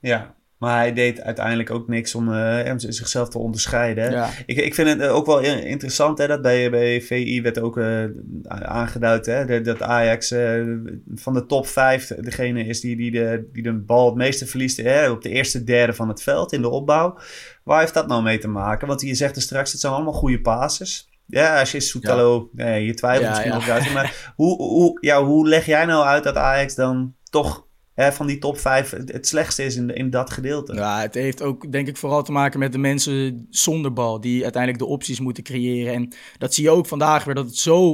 Ja, 0.00 0.34
maar 0.58 0.76
hij 0.76 0.92
deed 0.92 1.20
uiteindelijk 1.20 1.70
ook 1.70 1.88
niks 1.88 2.14
om 2.14 2.28
uh, 2.28 2.72
zichzelf 2.76 3.28
te 3.28 3.38
onderscheiden. 3.38 4.10
Ja. 4.10 4.30
Ik, 4.46 4.56
ik 4.56 4.74
vind 4.74 4.88
het 4.88 5.08
ook 5.08 5.26
wel 5.26 5.40
interessant 5.40 6.18
hè, 6.18 6.26
dat 6.26 6.42
bij, 6.42 6.70
bij 6.70 7.00
VI 7.00 7.42
werd 7.42 7.58
ook 7.58 7.76
uh, 7.76 8.04
aangeduid 8.48 9.26
hè, 9.26 9.60
dat 9.60 9.82
Ajax 9.82 10.32
uh, 10.32 10.76
van 11.14 11.34
de 11.34 11.46
top 11.46 11.66
5 11.66 12.06
degene 12.06 12.64
is 12.64 12.80
die, 12.80 12.96
die, 12.96 13.10
de, 13.10 13.48
die 13.52 13.62
de 13.62 13.72
bal 13.72 14.06
het 14.06 14.14
meeste 14.14 14.46
verliest 14.46 14.76
hè, 14.76 15.10
op 15.10 15.22
de 15.22 15.30
eerste 15.30 15.64
derde 15.64 15.92
van 15.92 16.08
het 16.08 16.22
veld 16.22 16.52
in 16.52 16.62
de 16.62 16.68
opbouw. 16.68 17.18
Waar 17.62 17.80
heeft 17.80 17.94
dat 17.94 18.08
nou 18.08 18.22
mee 18.22 18.38
te 18.38 18.48
maken? 18.48 18.88
Want 18.88 19.00
je 19.00 19.14
zegt 19.14 19.36
er 19.36 19.42
straks, 19.42 19.72
het 19.72 19.80
zijn 19.80 19.92
allemaal 19.92 20.12
goede 20.12 20.40
passes. 20.40 21.08
Ja, 21.26 21.60
als 21.60 21.72
je 21.72 21.80
Soetalo, 21.80 22.50
ja. 22.54 22.64
nee, 22.64 22.86
je 22.86 22.94
twijfelt 22.94 23.24
Ja, 23.24 23.30
misschien 23.30 23.52
over 23.52 23.72
uit. 23.72 23.92
Maar 23.94 24.32
hoe, 24.36 24.56
hoe, 24.56 24.98
ja, 25.00 25.24
hoe 25.24 25.48
leg 25.48 25.66
jij 25.66 25.84
nou 25.84 26.04
uit 26.04 26.24
dat 26.24 26.36
Ajax 26.36 26.74
dan 26.74 27.14
toch 27.30 27.65
van 27.96 28.26
die 28.26 28.38
top 28.38 28.58
5 28.58 28.90
het, 28.90 29.26
slechtste 29.26 29.64
is 29.64 29.76
in, 29.76 29.94
in 29.94 30.10
dat 30.10 30.30
gedeelte? 30.30 30.74
Ja, 30.74 31.00
het 31.00 31.14
heeft 31.14 31.42
ook 31.42 31.72
denk 31.72 31.88
ik 31.88 31.96
vooral 31.96 32.22
te 32.22 32.32
maken 32.32 32.58
met 32.58 32.72
de 32.72 32.78
mensen 32.78 33.46
zonder 33.50 33.92
bal. 33.92 34.20
Die 34.20 34.42
uiteindelijk 34.42 34.82
de 34.82 34.88
opties 34.88 35.20
moeten 35.20 35.42
creëren. 35.42 35.94
En 35.94 36.12
dat 36.38 36.54
zie 36.54 36.64
je 36.64 36.70
ook 36.70 36.86
vandaag 36.86 37.24
weer. 37.24 37.34
Dat 37.34 37.46
het 37.46 37.56
zo 37.56 37.90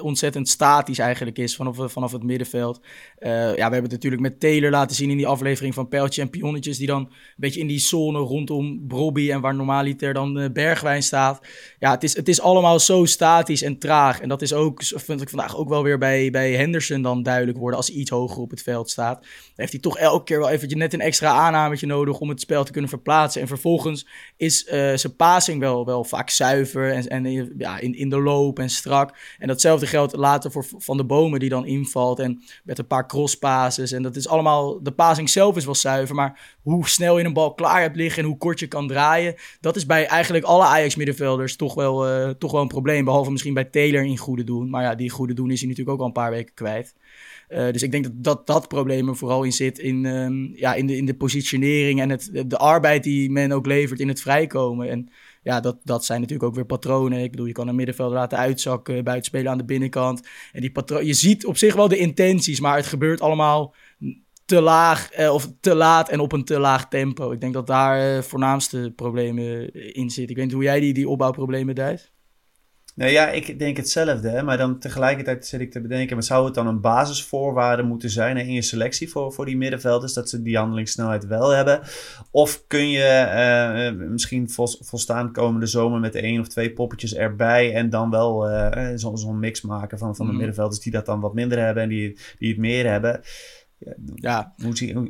ontzettend, 0.00 0.48
statisch 0.48 0.98
eigenlijk 0.98 1.38
is 1.38 1.56
vanaf, 1.56 1.92
vanaf 1.92 2.12
het 2.12 2.22
middenveld. 2.22 2.80
Uh, 3.18 3.30
ja, 3.30 3.54
we 3.54 3.60
hebben 3.60 3.82
het 3.82 3.92
natuurlijk 3.92 4.22
met 4.22 4.40
Taylor 4.40 4.70
laten 4.70 4.96
zien 4.96 5.10
in 5.10 5.16
die 5.16 5.26
aflevering 5.26 5.74
van 5.74 5.88
Pijltje 5.88 6.22
en 6.22 6.30
Pionnetjes. 6.30 6.78
Die 6.78 6.86
dan 6.86 7.02
een 7.02 7.10
beetje 7.36 7.60
in 7.60 7.66
die 7.66 7.78
zone 7.78 8.18
rondom 8.18 8.86
Brobby 8.86 9.30
en 9.30 9.40
waar 9.40 9.54
normaliter 9.54 10.14
dan 10.14 10.38
uh, 10.38 10.50
Bergwijn 10.52 11.02
staat. 11.02 11.46
Ja, 11.78 11.90
het 11.90 12.02
is, 12.02 12.16
het 12.16 12.28
is 12.28 12.40
allemaal 12.40 12.80
zo 12.80 13.04
statisch 13.04 13.62
en 13.62 13.78
traag. 13.78 14.20
En 14.20 14.28
dat 14.28 14.42
is 14.42 14.52
ook, 14.52 14.82
vind 14.84 15.20
ik 15.20 15.28
vandaag 15.28 15.56
ook 15.56 15.68
wel 15.68 15.82
weer 15.82 15.98
bij, 15.98 16.30
bij 16.30 16.52
Henderson 16.52 17.02
dan 17.02 17.22
duidelijk 17.22 17.58
worden. 17.58 17.76
Als 17.76 17.88
hij 17.88 17.96
iets 17.96 18.10
hoger 18.10 18.42
op 18.42 18.50
het 18.50 18.62
veld 18.62 18.90
staat. 18.90 19.26
Heeft 19.54 19.72
hij 19.72 19.80
toch 19.80 19.98
elke 19.98 20.24
keer 20.24 20.38
wel 20.38 20.48
even 20.48 20.78
net 20.78 20.92
een 20.92 21.00
extra 21.00 21.30
aannametje 21.30 21.86
nodig 21.86 22.18
om 22.18 22.28
het 22.28 22.40
spel 22.40 22.64
te 22.64 22.72
kunnen 22.72 22.90
verplaatsen. 22.90 23.40
En 23.40 23.48
vervolgens 23.48 24.06
is 24.36 24.64
uh, 24.64 24.72
zijn 24.94 25.16
passing 25.16 25.60
wel, 25.60 25.84
wel 25.84 26.04
vaak 26.04 26.30
zuiver 26.30 26.92
en, 26.92 27.08
en 27.08 27.54
ja, 27.58 27.78
in, 27.78 27.94
in 27.94 28.08
de 28.08 28.20
loop 28.20 28.58
en 28.58 28.70
strak. 28.70 29.16
En 29.38 29.48
datzelfde 29.48 29.86
geldt 29.86 30.16
later 30.16 30.52
voor 30.52 30.66
Van 30.78 30.96
de 30.96 31.04
Bomen 31.04 31.40
die 31.40 31.48
dan 31.48 31.66
invalt 31.66 32.18
en 32.18 32.42
met 32.64 32.78
een 32.78 32.86
paar 32.86 33.06
crosspasses. 33.06 33.92
En 33.92 34.02
dat 34.02 34.16
is 34.16 34.28
allemaal, 34.28 34.82
de 34.82 34.92
passing 34.92 35.30
zelf 35.30 35.56
is 35.56 35.64
wel 35.64 35.74
zuiver, 35.74 36.14
maar 36.14 36.56
hoe 36.62 36.88
snel 36.88 37.18
je 37.18 37.24
een 37.24 37.32
bal 37.32 37.54
klaar 37.54 37.80
hebt 37.80 37.96
liggen 37.96 38.22
en 38.22 38.28
hoe 38.28 38.38
kort 38.38 38.60
je 38.60 38.66
kan 38.66 38.88
draaien, 38.88 39.34
dat 39.60 39.76
is 39.76 39.86
bij 39.86 40.06
eigenlijk 40.06 40.44
alle 40.44 40.64
Ajax-middenvelders 40.64 41.56
toch 41.56 41.74
wel, 41.74 42.08
uh, 42.08 42.30
toch 42.30 42.52
wel 42.52 42.60
een 42.60 42.68
probleem. 42.68 43.04
Behalve 43.04 43.30
misschien 43.30 43.54
bij 43.54 43.64
Taylor 43.64 44.04
in 44.04 44.16
goede 44.16 44.44
doen. 44.44 44.70
Maar 44.70 44.82
ja, 44.82 44.94
die 44.94 45.10
goede 45.10 45.34
doen 45.34 45.50
is 45.50 45.60
hij 45.60 45.68
natuurlijk 45.68 45.96
ook 45.96 46.00
al 46.00 46.06
een 46.06 46.12
paar 46.22 46.30
weken 46.30 46.54
kwijt. 46.54 46.94
Dus 47.48 47.82
ik 47.82 47.90
denk 47.90 48.04
dat, 48.04 48.12
dat 48.16 48.46
dat 48.46 48.68
probleem 48.68 49.16
vooral 49.16 49.35
in 49.44 49.52
zit 49.52 49.78
in, 49.78 50.06
ehm, 50.06 50.44
ja, 50.54 50.74
in, 50.74 50.86
de, 50.86 50.96
in 50.96 51.06
de 51.06 51.14
positionering 51.14 52.00
en 52.00 52.10
het, 52.10 52.30
de 52.46 52.58
arbeid 52.58 53.02
die 53.02 53.30
men 53.30 53.52
ook 53.52 53.66
levert 53.66 54.00
in 54.00 54.08
het 54.08 54.20
vrijkomen. 54.20 54.90
En 54.90 55.08
ja, 55.42 55.60
dat, 55.60 55.76
dat 55.84 56.04
zijn 56.04 56.20
natuurlijk 56.20 56.48
ook 56.48 56.54
weer 56.54 56.64
patronen. 56.64 57.22
Ik 57.22 57.30
bedoel, 57.30 57.46
je 57.46 57.52
kan 57.52 57.68
een 57.68 57.74
middenveld 57.74 58.12
laten 58.12 58.38
uitzakken, 58.38 59.04
buitenspelen 59.04 59.50
aan 59.50 59.58
de 59.58 59.64
binnenkant. 59.64 60.28
En 60.52 60.60
die 60.60 60.72
je 61.06 61.12
ziet 61.12 61.46
op 61.46 61.56
zich 61.56 61.74
wel 61.74 61.88
de 61.88 61.98
intenties, 61.98 62.60
maar 62.60 62.76
het 62.76 62.86
gebeurt 62.86 63.20
allemaal 63.20 63.74
te 64.44 64.60
laag 64.60 65.10
eh, 65.10 65.32
of 65.32 65.52
te 65.60 65.74
laat 65.74 66.08
en 66.08 66.20
op 66.20 66.32
een 66.32 66.44
te 66.44 66.58
laag 66.58 66.88
tempo. 66.88 67.30
Ik 67.30 67.40
denk 67.40 67.52
dat 67.52 67.66
daar 67.66 68.16
eh, 68.16 68.22
voornaamste 68.22 68.92
problemen 68.96 69.72
in 69.94 70.10
zitten. 70.10 70.30
Ik 70.30 70.36
weet 70.36 70.44
niet 70.44 70.54
hoe 70.54 70.62
jij 70.62 70.80
die, 70.80 70.94
die 70.94 71.08
opbouwproblemen 71.08 71.74
duidt. 71.74 72.14
Nou 72.96 73.10
ja, 73.10 73.28
ik 73.28 73.58
denk 73.58 73.76
hetzelfde. 73.76 74.28
Hè? 74.28 74.42
Maar 74.42 74.56
dan 74.56 74.78
tegelijkertijd 74.78 75.46
zit 75.46 75.60
ik 75.60 75.70
te 75.70 75.80
bedenken, 75.80 76.16
maar 76.16 76.24
zou 76.24 76.44
het 76.44 76.54
dan 76.54 76.66
een 76.66 76.80
basisvoorwaarde 76.80 77.82
moeten 77.82 78.10
zijn 78.10 78.36
in 78.36 78.52
je 78.52 78.62
selectie 78.62 79.10
voor, 79.10 79.32
voor 79.32 79.46
die 79.46 79.56
middenvelders, 79.56 80.12
dat 80.12 80.28
ze 80.28 80.42
die 80.42 80.56
handelingssnelheid 80.56 81.26
wel 81.26 81.50
hebben? 81.50 81.80
Of 82.30 82.64
kun 82.66 82.90
je 82.90 83.92
uh, 83.98 84.08
misschien 84.08 84.50
vol, 84.50 84.68
volstaan 84.80 85.32
komende 85.32 85.66
zomer 85.66 86.00
met 86.00 86.14
één 86.14 86.40
of 86.40 86.48
twee 86.48 86.72
poppetjes 86.72 87.14
erbij 87.14 87.74
en 87.74 87.90
dan 87.90 88.10
wel 88.10 88.50
uh, 88.50 88.88
zo'n 88.94 89.18
zo 89.18 89.32
mix 89.32 89.60
maken 89.60 89.98
van, 89.98 90.16
van 90.16 90.26
de 90.26 90.32
mm. 90.32 90.38
middenvelders 90.38 90.80
die 90.80 90.92
dat 90.92 91.06
dan 91.06 91.20
wat 91.20 91.34
minder 91.34 91.58
hebben 91.58 91.82
en 91.82 91.88
die, 91.88 92.18
die 92.38 92.48
het 92.48 92.58
meer 92.58 92.90
hebben? 92.90 93.20
Ja, 93.78 93.94
ja. 94.14 94.54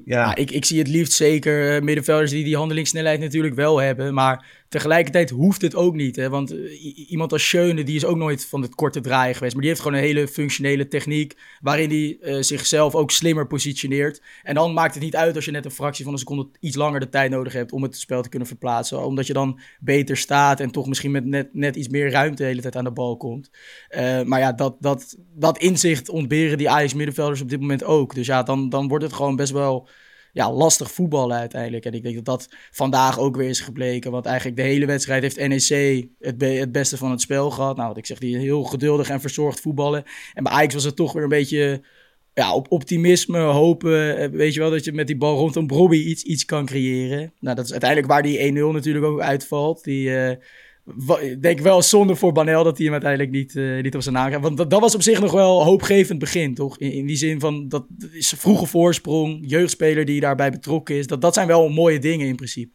ja. 0.05 0.35
ik, 0.35 0.51
ik 0.51 0.65
zie 0.65 0.79
het 0.79 0.89
liefst 0.89 1.13
zeker 1.13 1.85
middenvelders 1.85 2.31
die 2.31 2.45
die 2.45 2.57
handelingssnelheid 2.57 3.21
natuurlijk 3.21 3.55
wel 3.55 3.79
hebben. 3.81 4.15
Maar 4.15 4.65
Tegelijkertijd 4.69 5.31
hoeft 5.31 5.63
het 5.63 5.75
ook 5.75 5.95
niet. 5.95 6.17
Hè? 6.17 6.29
Want 6.29 6.51
eh, 6.51 7.11
iemand 7.11 7.33
als 7.33 7.49
Schöne, 7.49 7.85
die 7.85 7.97
is 7.97 8.05
ook 8.05 8.17
nooit 8.17 8.47
van 8.47 8.63
het 8.63 8.75
korte 8.75 9.01
draaien 9.01 9.35
geweest. 9.35 9.53
Maar 9.53 9.63
die 9.63 9.71
heeft 9.71 9.83
gewoon 9.83 9.99
een 9.99 10.05
hele 10.05 10.29
functionele 10.29 10.89
techniek. 10.89 11.37
Waarin 11.61 11.89
hij 11.89 12.19
uh, 12.21 12.43
zichzelf 12.43 12.95
ook 12.95 13.11
slimmer 13.11 13.47
positioneert. 13.47 14.23
En 14.43 14.55
dan 14.55 14.73
maakt 14.73 14.95
het 14.95 15.03
niet 15.03 15.17
uit 15.17 15.35
als 15.37 15.45
je 15.45 15.51
net 15.51 15.65
een 15.65 15.71
fractie 15.71 16.05
van 16.05 16.13
een 16.13 16.19
seconde 16.19 16.49
iets 16.61 16.77
langer 16.77 17.01
de 17.01 17.09
tijd 17.09 17.31
nodig 17.31 17.53
hebt. 17.53 17.73
om 17.73 17.83
het 17.83 17.97
spel 17.97 18.23
te 18.23 18.29
kunnen 18.29 18.49
verplaatsen. 18.49 19.07
Omdat 19.07 19.27
je 19.27 19.33
dan 19.33 19.61
beter 19.81 20.17
staat. 20.17 20.61
en 20.61 20.71
toch 20.71 20.87
misschien 20.89 21.11
met 21.11 21.25
net, 21.25 21.55
net 21.55 21.77
iets 21.77 21.89
meer 21.89 22.11
ruimte 22.11 22.43
de 22.43 22.49
hele 22.49 22.61
tijd 22.61 22.77
aan 22.77 22.85
de 22.85 22.93
bal 22.93 23.17
komt. 23.17 23.51
Uh, 23.91 24.23
maar 24.23 24.41
ja, 24.41 24.53
dat, 24.53 24.77
dat, 24.81 25.17
dat 25.35 25.59
inzicht 25.59 26.09
ontberen 26.09 26.59
die 26.59 26.71
Ajax 26.71 26.95
middenvelders 26.95 27.41
op 27.41 27.49
dit 27.49 27.61
moment 27.61 27.85
ook. 27.85 28.15
Dus 28.15 28.27
ja, 28.27 28.43
dan, 28.43 28.56
dan 28.69 28.89
wordt 28.89 29.05
het 29.05 29.13
gewoon 29.13 29.37
best 29.37 29.53
wel 29.53 29.89
ja, 30.37 30.53
lastig 30.53 30.91
voetballen 30.91 31.37
uiteindelijk. 31.37 31.85
En 31.85 31.93
ik 31.93 32.03
denk 32.03 32.15
dat 32.15 32.25
dat 32.25 32.49
vandaag 32.71 33.19
ook 33.19 33.37
weer 33.37 33.49
is 33.49 33.61
gebleken. 33.61 34.11
Want 34.11 34.27
eigenlijk 34.27 34.57
de 34.57 34.63
hele 34.63 34.87
wedstrijd 34.87 35.23
heeft 35.23 35.49
NEC 35.49 36.07
het, 36.19 36.41
het 36.41 36.73
beste 36.73 36.97
van 36.97 37.11
het 37.11 37.21
spel 37.21 37.51
gehad. 37.51 37.77
Nou, 37.77 37.89
wat 37.89 37.97
ik 37.97 38.07
zeg, 38.07 38.19
die 38.19 38.37
heel 38.37 38.65
geduldig 38.65 39.09
en 39.09 39.21
verzorgd 39.21 39.61
voetballen. 39.61 40.05
En 40.35 40.43
bij 40.43 40.53
Ajax 40.53 40.75
was 40.75 40.85
het 40.85 40.97
toch 40.97 41.13
weer 41.13 41.23
een 41.23 41.29
beetje 41.29 41.83
ja, 42.35 42.55
op 42.55 42.71
optimisme, 42.71 43.39
hopen. 43.39 44.19
Eh, 44.19 44.29
weet 44.29 44.55
je 44.55 44.61
wel, 44.61 44.71
dat 44.71 44.85
je 44.85 44.93
met 44.93 45.07
die 45.07 45.17
bal 45.17 45.37
rondom 45.37 45.67
Bobby 45.67 45.97
iets, 45.97 46.23
iets 46.23 46.45
kan 46.45 46.67
creëren. 46.67 47.33
Nou, 47.41 47.57
dat 47.57 47.65
is 47.65 47.71
uiteindelijk 47.71 48.11
waar 48.11 48.23
die 48.23 48.53
1-0 48.53 48.73
natuurlijk 48.73 49.05
ook 49.05 49.21
uitvalt. 49.21 49.85
Die... 49.85 50.09
Uh, 50.09 50.31
ik 51.21 51.43
denk 51.43 51.61
wel 51.61 51.83
zonde 51.83 52.17
voor 52.17 52.33
Banel 52.33 52.65
dat 52.65 52.77
hij 52.77 52.85
hem 52.85 52.95
uiteindelijk 52.95 53.33
niet, 53.33 53.55
uh, 53.55 53.83
niet 53.83 53.95
op 53.95 54.03
zijn 54.03 54.15
naam 54.15 54.41
Want 54.41 54.71
dat, 54.71 54.81
was 54.81 54.95
op 54.95 55.03
zich 55.03 55.21
nog 55.21 55.33
wel 55.33 55.65
hoopgevend 55.65 56.19
begin, 56.19 56.55
toch? 56.55 56.79
In, 56.79 56.93
in 56.93 57.07
die 57.07 57.17
zin 57.17 57.41
van, 57.41 57.69
dat 57.69 57.87
is 58.13 58.35
vroege 58.37 58.67
voorsprong, 58.67 59.39
jeugdspeler 59.41 60.05
die 60.05 60.21
daarbij 60.21 60.51
betrokken 60.51 60.95
is. 60.95 61.07
Dat, 61.07 61.21
dat 61.21 61.35
zijn 61.35 61.47
wel 61.47 61.69
mooie 61.69 61.99
dingen 61.99 62.27
in 62.27 62.37
principe. 62.37 62.73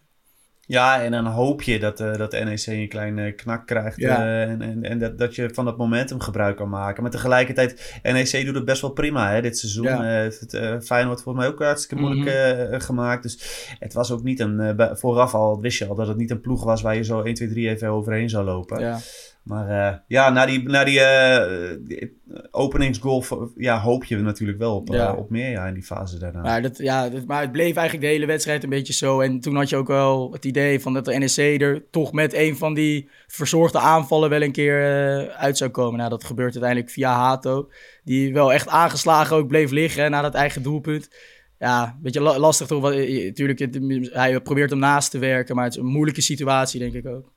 Ja, 0.65 1.01
en 1.01 1.11
dan 1.11 1.25
hoop 1.25 1.61
je 1.61 1.79
dat, 1.79 1.99
uh, 1.99 2.15
dat 2.15 2.31
NEC 2.31 2.65
een 2.65 2.89
kleine 2.89 3.31
knak 3.31 3.67
krijgt. 3.67 3.99
Uh, 3.99 4.41
en 4.41 4.61
en, 4.61 4.83
en 4.83 4.99
dat, 4.99 5.17
dat 5.17 5.35
je 5.35 5.49
van 5.53 5.65
dat 5.65 5.77
momentum 5.77 6.19
gebruik 6.19 6.57
kan 6.57 6.69
maken. 6.69 7.01
Maar 7.03 7.11
tegelijkertijd, 7.11 7.99
NEC 8.03 8.45
doet 8.45 8.55
het 8.55 8.65
best 8.65 8.81
wel 8.81 8.91
prima 8.91 9.31
hè, 9.31 9.41
dit 9.41 9.57
seizoen. 9.57 9.83
Ja. 9.83 10.23
Uh, 10.23 10.31
het, 10.39 10.53
uh, 10.53 10.79
Feyenoord 10.79 11.21
volgens 11.21 11.45
mij 11.45 11.53
ook 11.53 11.63
hartstikke 11.63 12.03
moeilijk 12.03 12.29
mm 12.29 12.69
-hmm. 12.69 12.79
gemaakt. 12.79 13.23
Dus 13.23 13.65
het 13.79 13.93
was 13.93 14.11
ook 14.11 14.23
niet 14.23 14.39
een... 14.39 14.75
vooraf 14.93 15.33
al 15.33 15.61
wist 15.61 15.77
je 15.77 15.87
al 15.87 15.95
dat 15.95 16.07
het 16.07 16.17
niet 16.17 16.31
een 16.31 16.41
ploeg 16.41 16.63
was 16.63 16.81
waar 16.81 16.95
je 16.95 17.03
zo 17.03 17.21
1, 17.21 17.33
2, 17.33 17.49
3 17.49 17.69
even 17.69 17.87
overheen 17.87 18.29
zou 18.29 18.45
lopen. 18.45 18.79
Ja. 18.79 18.99
Maar 19.43 19.69
uh, 19.69 19.97
ja, 20.07 20.29
na 20.29 20.45
die, 20.45 20.63
na 20.63 20.83
die, 20.83 20.99
uh, 20.99 22.05
openingsgoal 22.51 23.23
ja, 23.55 23.79
hoop 23.79 24.03
je 24.03 24.17
natuurlijk 24.17 24.57
wel 24.57 24.75
op, 24.75 24.87
ja. 24.87 25.11
uh, 25.11 25.17
op 25.17 25.29
meer 25.29 25.49
ja, 25.49 25.65
in 25.65 25.73
die 25.73 25.83
fase 25.83 26.19
daarna. 26.19 26.41
Maar, 26.41 26.61
dat, 26.61 26.77
ja, 26.77 27.09
dat, 27.09 27.25
maar 27.25 27.41
het 27.41 27.51
bleef 27.51 27.75
eigenlijk 27.75 28.07
de 28.07 28.13
hele 28.13 28.25
wedstrijd 28.25 28.63
een 28.63 28.69
beetje 28.69 28.93
zo. 28.93 29.19
En 29.19 29.39
toen 29.39 29.55
had 29.55 29.69
je 29.69 29.75
ook 29.75 29.87
wel 29.87 30.31
het 30.31 30.45
idee 30.45 30.79
van 30.79 30.93
dat 30.93 31.05
de 31.05 31.17
NEC 31.17 31.61
er 31.61 31.89
toch 31.89 32.11
met 32.13 32.33
een 32.33 32.57
van 32.57 32.73
die 32.73 33.09
verzorgde 33.27 33.79
aanvallen 33.79 34.29
wel 34.29 34.41
een 34.41 34.51
keer 34.51 35.31
uit 35.31 35.57
zou 35.57 35.69
komen. 35.69 35.97
Nou, 35.97 36.09
dat 36.09 36.23
gebeurt 36.23 36.53
uiteindelijk 36.53 36.91
via 36.91 37.13
Hato. 37.13 37.69
Die 38.03 38.33
wel 38.33 38.53
echt 38.53 38.67
aangeslagen 38.67 39.35
ook 39.35 39.47
bleef 39.47 39.71
liggen 39.71 40.11
na 40.11 40.21
dat 40.21 40.33
eigen 40.33 40.63
doelpunt. 40.63 41.09
Ja, 41.59 41.83
een 41.83 42.01
beetje 42.01 42.21
lastig 42.21 42.67
toch. 42.67 42.81
Natuurlijk, 42.81 43.59
hij 44.13 44.41
probeert 44.41 44.69
hem 44.69 44.79
naast 44.79 45.11
te 45.11 45.19
werken, 45.19 45.55
maar 45.55 45.63
het 45.63 45.73
is 45.73 45.79
een 45.79 45.85
moeilijke 45.85 46.21
situatie 46.21 46.79
denk 46.79 46.93
ik 46.93 47.07
ook. 47.07 47.31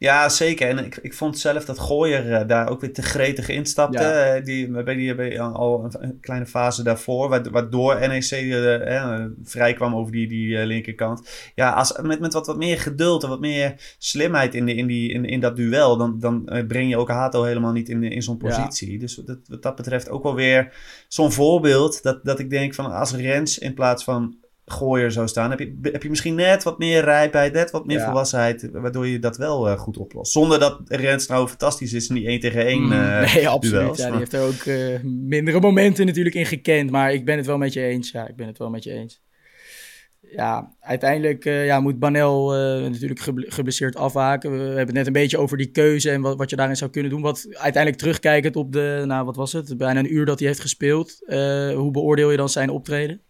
Ja, 0.00 0.28
zeker. 0.28 0.68
En 0.68 0.84
ik, 0.84 0.96
ik 0.96 1.14
vond 1.14 1.38
zelf 1.38 1.64
dat 1.64 1.78
Gooier 1.78 2.26
uh, 2.26 2.40
daar 2.46 2.68
ook 2.68 2.80
weer 2.80 2.92
te 2.92 3.02
gretig 3.02 3.48
instapte. 3.48 4.02
Ja. 4.02 4.36
Uh, 4.36 4.44
die, 4.44 4.70
bij, 4.70 4.94
die, 4.94 5.14
bij 5.14 5.40
al 5.40 5.88
een, 6.00 6.20
kleine 6.20 6.46
fase 6.46 6.82
daarvoor, 6.82 7.28
waardoor 7.50 7.98
NEC 8.08 8.30
uh, 8.30 8.96
eh, 8.96 9.24
vrij 9.44 9.72
kwam 9.72 9.94
over 9.94 10.12
die, 10.12 10.28
die 10.28 10.66
linkerkant. 10.66 11.50
Ja, 11.54 11.70
als, 11.70 11.98
met, 12.02 12.20
met 12.20 12.32
wat, 12.32 12.46
wat 12.46 12.56
meer 12.56 12.80
geduld 12.80 13.22
en 13.22 13.28
wat 13.28 13.40
meer 13.40 13.94
slimheid 13.98 14.54
in, 14.54 14.66
de, 14.66 14.74
in, 14.74 14.86
die, 14.86 15.12
in, 15.12 15.24
in 15.24 15.40
dat 15.40 15.56
duel, 15.56 15.96
dan, 15.96 16.18
dan 16.18 16.64
breng 16.68 16.88
je 16.88 16.96
ook 16.96 17.08
Hato 17.08 17.42
helemaal 17.42 17.72
niet 17.72 17.88
in, 17.88 18.02
in 18.02 18.22
zo'n 18.22 18.36
positie. 18.36 18.92
Ja. 18.92 18.98
Dus 18.98 19.14
dat, 19.14 19.38
wat 19.48 19.62
dat 19.62 19.76
betreft 19.76 20.10
ook 20.10 20.22
wel 20.22 20.34
weer 20.34 20.72
zo'n 21.08 21.32
voorbeeld 21.32 22.02
dat, 22.02 22.24
dat 22.24 22.38
ik 22.38 22.50
denk 22.50 22.74
van 22.74 22.92
als 22.92 23.12
Rens 23.12 23.58
in 23.58 23.74
plaats 23.74 24.04
van 24.04 24.39
gooier 24.72 25.10
zou 25.10 25.28
staan, 25.28 25.50
heb 25.50 25.58
je, 25.58 25.78
heb 25.82 26.02
je 26.02 26.08
misschien 26.08 26.34
net 26.34 26.62
wat 26.62 26.78
meer 26.78 27.04
rijpheid, 27.04 27.52
net 27.52 27.70
wat 27.70 27.86
meer 27.86 27.98
ja. 27.98 28.04
volwassenheid, 28.04 28.68
waardoor 28.72 29.06
je 29.06 29.18
dat 29.18 29.36
wel 29.36 29.68
uh, 29.68 29.78
goed 29.78 29.96
oplost. 29.98 30.32
Zonder 30.32 30.58
dat 30.58 30.80
Rens 30.86 31.26
nou 31.26 31.48
fantastisch 31.48 31.92
is 31.92 32.08
in 32.08 32.14
die 32.14 32.26
1 32.26 32.40
tegen 32.40 32.66
1 32.66 32.82
mm, 32.82 32.92
uh, 32.92 33.34
Nee, 33.34 33.48
absoluut. 33.48 33.96
ja, 33.96 34.10
die 34.10 34.18
heeft 34.18 34.32
er 34.32 34.42
ook 34.42 34.64
uh, 34.64 35.02
mindere 35.02 35.60
momenten 35.60 36.06
natuurlijk 36.06 36.34
in 36.34 36.46
gekend, 36.46 36.90
maar 36.90 37.12
ik 37.12 37.24
ben 37.24 37.36
het 37.36 37.46
wel 37.46 37.58
met 37.58 37.72
je 37.72 37.82
eens. 37.82 38.10
Ja, 38.10 38.28
ik 38.28 38.36
ben 38.36 38.46
het 38.46 38.58
wel 38.58 38.70
met 38.70 38.84
je 38.84 38.92
eens. 38.92 39.22
Ja, 40.20 40.76
uiteindelijk 40.80 41.44
ja, 41.44 41.80
moet 41.80 41.98
Banel 41.98 42.50
natuurlijk 42.80 43.20
geblesseerd 43.52 43.96
afhaken. 43.96 44.52
We 44.52 44.58
hebben 44.58 44.78
het 44.78 44.92
net 44.92 45.06
een 45.06 45.12
beetje 45.12 45.38
over 45.38 45.56
die 45.56 45.70
keuze 45.70 46.10
en 46.10 46.20
wat, 46.20 46.36
wat 46.36 46.50
je 46.50 46.56
daarin 46.56 46.76
zou 46.76 46.90
kunnen 46.90 47.10
doen. 47.10 47.20
Wat 47.20 47.46
uiteindelijk 47.48 48.02
terugkijkend 48.02 48.56
op 48.56 48.72
de, 48.72 49.02
nou 49.06 49.24
wat 49.24 49.36
was 49.36 49.52
het, 49.52 49.78
bijna 49.78 50.00
een 50.00 50.14
uur 50.14 50.26
dat 50.26 50.38
hij 50.38 50.48
heeft 50.48 50.60
gespeeld. 50.60 51.18
hoe 51.74 51.90
beoordeel 51.90 52.30
je 52.30 52.36
dan 52.36 52.48
zijn 52.48 52.70
optreden? 52.70 53.20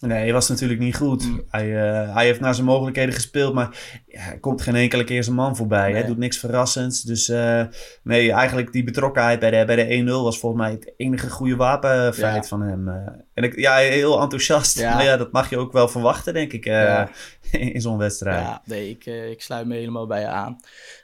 Nee, 0.00 0.18
hij 0.18 0.32
was 0.32 0.48
natuurlijk 0.48 0.80
niet 0.80 0.96
goed. 0.96 1.26
Mm. 1.26 1.44
Hij, 1.48 1.66
uh, 1.66 2.14
hij 2.14 2.24
heeft 2.24 2.40
naar 2.40 2.54
zijn 2.54 2.66
mogelijkheden 2.66 3.14
gespeeld, 3.14 3.54
maar 3.54 3.78
ja, 4.06 4.30
er 4.30 4.40
komt 4.40 4.62
geen 4.62 4.74
enkele 4.74 5.04
keer 5.04 5.24
zijn 5.24 5.36
man 5.36 5.56
voorbij. 5.56 5.92
Hij 5.92 6.04
doet 6.04 6.18
niks 6.18 6.38
verrassends. 6.38 7.02
Dus 7.02 7.28
uh, 7.28 7.62
nee, 8.02 8.32
eigenlijk 8.32 8.72
die 8.72 8.84
betrokkenheid 8.84 9.38
bij 9.38 9.50
de, 9.50 9.64
bij 9.64 9.76
de 9.76 10.04
1-0 10.06 10.10
was 10.10 10.38
volgens 10.38 10.62
mij 10.62 10.70
het 10.70 10.92
enige 10.96 11.30
goede 11.30 11.56
wapenfeit 11.56 12.42
ja. 12.42 12.48
van 12.48 12.62
hem. 12.62 12.88
Uh, 12.88 12.94
en 13.34 13.44
ik, 13.44 13.58
ja, 13.58 13.76
heel 13.76 14.20
enthousiast. 14.20 14.78
Ja. 14.78 14.94
Maar 14.94 15.04
ja, 15.04 15.16
dat 15.16 15.32
mag 15.32 15.50
je 15.50 15.58
ook 15.58 15.72
wel 15.72 15.88
verwachten, 15.88 16.34
denk 16.34 16.52
ik, 16.52 16.66
in 17.74 17.80
zo'n 17.80 17.98
wedstrijd. 17.98 18.40
Ja, 18.40 18.62
nee, 18.64 18.90
ik, 18.90 19.06
ik 19.06 19.42
sluit 19.42 19.66
me 19.66 19.74
helemaal 19.74 20.06
bij 20.06 20.20
je 20.20 20.26
aan. 20.26 20.60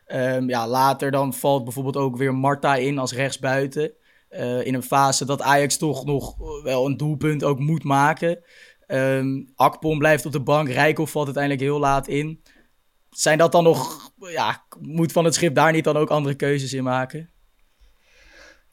Um, 0.07 0.49
ja, 0.49 0.69
later 0.69 1.11
dan 1.11 1.35
valt 1.35 1.65
bijvoorbeeld 1.65 1.97
ook 1.97 2.17
weer 2.17 2.35
Marta 2.35 2.75
in 2.75 2.99
als 2.99 3.13
rechtsbuiten. 3.13 3.93
in 4.63 4.75
een 4.75 4.83
fase 4.83 5.25
dat 5.25 5.43
Ajax 5.43 5.77
toch 5.77 6.05
nog 6.05 6.37
wel 6.63 6.87
een 6.87 6.97
doelpunt 6.97 7.45
ook 7.45 7.59
moet 7.59 7.85
maken. 7.85 8.39
Um, 8.95 9.53
Akpom 9.55 9.99
blijft 9.99 10.27
op 10.27 10.33
de 10.33 10.41
bank. 10.41 10.69
Rijkoff 10.69 11.13
valt 11.13 11.25
uiteindelijk 11.25 11.65
heel 11.65 11.79
laat 11.79 12.09
in. 12.09 12.43
Zijn 13.11 13.39
dat 13.39 13.53
dan 13.53 13.65
nog... 13.65 14.13
Ja, 14.19 14.65
moet 14.81 15.13
Van 15.13 15.25
het 15.25 15.35
Schip 15.35 15.55
daar 15.55 15.73
niet 15.73 15.85
dan 15.85 15.97
ook 15.97 16.11
andere 16.11 16.35
keuzes 16.35 16.73
in 16.73 16.85
maken? 16.85 17.34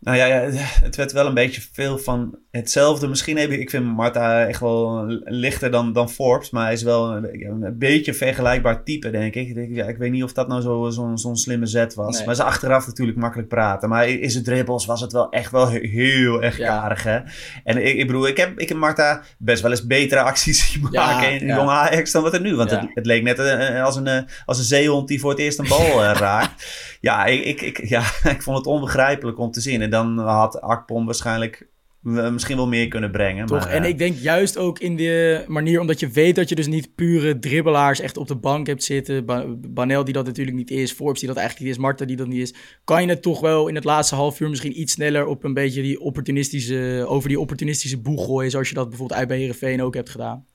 Nou 0.01 0.17
ja, 0.17 0.25
ja, 0.25 0.49
het 0.83 0.95
werd 0.95 1.11
wel 1.11 1.25
een 1.25 1.33
beetje 1.33 1.61
veel 1.71 1.97
van 1.97 2.37
hetzelfde. 2.51 3.07
Misschien 3.07 3.37
heb 3.37 3.49
ik, 3.49 3.59
ik 3.59 3.69
vind 3.69 3.85
Marta 3.85 4.45
echt 4.45 4.59
wel 4.59 5.05
lichter 5.23 5.71
dan, 5.71 5.93
dan 5.93 6.09
Forbes, 6.09 6.49
maar 6.49 6.63
hij 6.63 6.73
is 6.73 6.83
wel 6.83 7.11
een, 7.15 7.63
een 7.63 7.77
beetje 7.77 8.13
vergelijkbaar 8.13 8.83
type, 8.83 9.09
denk 9.09 9.35
ik. 9.35 9.55
Ik, 9.55 9.75
ja, 9.75 9.85
ik 9.85 9.97
weet 9.97 10.11
niet 10.11 10.23
of 10.23 10.33
dat 10.33 10.47
nou 10.47 10.61
zo'n 10.61 10.91
zo, 10.91 11.15
zo 11.15 11.33
slimme 11.33 11.65
zet 11.65 11.93
was. 11.93 12.17
Nee. 12.17 12.25
Maar 12.25 12.35
ze 12.35 12.43
achteraf 12.43 12.87
natuurlijk 12.87 13.17
makkelijk 13.17 13.49
praten. 13.49 13.89
Maar 13.89 14.09
is 14.09 14.35
het 14.35 14.43
dribbles 14.43 14.85
was 14.85 15.01
het 15.01 15.11
wel 15.11 15.31
echt 15.31 15.51
wel 15.51 15.69
heel 15.69 16.43
erg 16.43 16.57
ja. 16.57 16.79
karig, 16.79 17.03
hè? 17.03 17.19
En 17.63 17.77
ik, 17.77 17.95
ik 17.97 18.07
bedoel, 18.07 18.27
ik 18.27 18.37
heb, 18.37 18.59
ik 18.59 18.69
heb 18.69 18.77
Marta 18.77 19.23
best 19.37 19.61
wel 19.61 19.71
eens 19.71 19.85
betere 19.85 20.21
acties 20.21 20.59
zien 20.71 20.81
maken 20.81 21.31
ja, 21.31 21.39
in 21.39 21.45
jonge 21.45 21.71
Ajax 21.71 22.11
dan 22.11 22.23
wat 22.23 22.33
er 22.33 22.41
nu. 22.41 22.55
Want 22.55 22.71
het, 22.71 22.81
het, 22.93 23.05
leek 23.05 23.23
net 23.23 23.39
als 23.83 23.95
een, 23.95 24.27
als 24.45 24.57
een 24.57 24.63
zeehond 24.63 25.07
die 25.07 25.19
voor 25.19 25.29
het 25.29 25.39
eerst 25.39 25.59
een 25.59 25.67
bal 25.67 26.03
raakt. 26.03 26.63
Ja 27.01 27.25
ik, 27.25 27.43
ik, 27.43 27.61
ik, 27.61 27.89
ja, 27.89 28.03
ik 28.35 28.41
vond 28.41 28.57
het 28.57 28.67
onbegrijpelijk 28.67 29.39
om 29.39 29.51
te 29.51 29.61
zien. 29.61 29.81
En 29.81 29.89
dan 29.91 30.17
had 30.17 30.61
Akpom 30.61 31.05
waarschijnlijk 31.05 31.69
misschien 32.01 32.55
wel 32.55 32.67
meer 32.67 32.87
kunnen 32.87 33.11
brengen. 33.11 33.45
Toch? 33.45 33.59
Maar, 33.59 33.69
en 33.69 33.83
eh, 33.83 33.89
ik 33.89 33.97
denk 33.97 34.17
juist 34.17 34.57
ook 34.57 34.79
in 34.79 34.95
de 34.95 35.43
manier, 35.47 35.79
omdat 35.79 35.99
je 35.99 36.09
weet 36.09 36.35
dat 36.35 36.49
je 36.49 36.55
dus 36.55 36.67
niet 36.67 36.95
pure 36.95 37.39
dribbelaars 37.39 37.99
echt 37.99 38.17
op 38.17 38.27
de 38.27 38.35
bank 38.35 38.67
hebt 38.67 38.83
zitten. 38.83 39.25
Ba 39.25 39.45
Banel 39.67 40.03
die 40.03 40.13
dat 40.13 40.25
natuurlijk 40.25 40.57
niet 40.57 40.71
is, 40.71 40.91
Forbes 40.91 41.19
die 41.19 41.27
dat 41.27 41.37
eigenlijk 41.37 41.67
niet 41.67 41.77
is, 41.77 41.83
Marta 41.83 42.05
die 42.05 42.15
dat 42.15 42.27
niet 42.27 42.41
is. 42.41 42.53
Kan 42.83 43.01
je 43.01 43.09
het 43.09 43.21
toch 43.21 43.39
wel 43.39 43.67
in 43.67 43.75
het 43.75 43.83
laatste 43.83 44.15
half 44.15 44.39
uur 44.39 44.49
misschien 44.49 44.79
iets 44.79 44.93
sneller 44.93 45.25
op 45.25 45.43
een 45.43 45.53
beetje 45.53 45.81
die 45.81 45.99
opportunistische, 45.99 47.05
over 47.07 47.29
die 47.29 47.39
opportunistische 47.39 47.99
boeg 47.99 48.25
gooien. 48.25 48.51
Zoals 48.51 48.69
je 48.69 48.75
dat 48.75 48.89
bijvoorbeeld 48.89 49.19
uit 49.19 49.27
bij 49.27 49.37
Herenveen 49.37 49.81
ook 49.81 49.93
hebt 49.93 50.09
gedaan. 50.09 50.45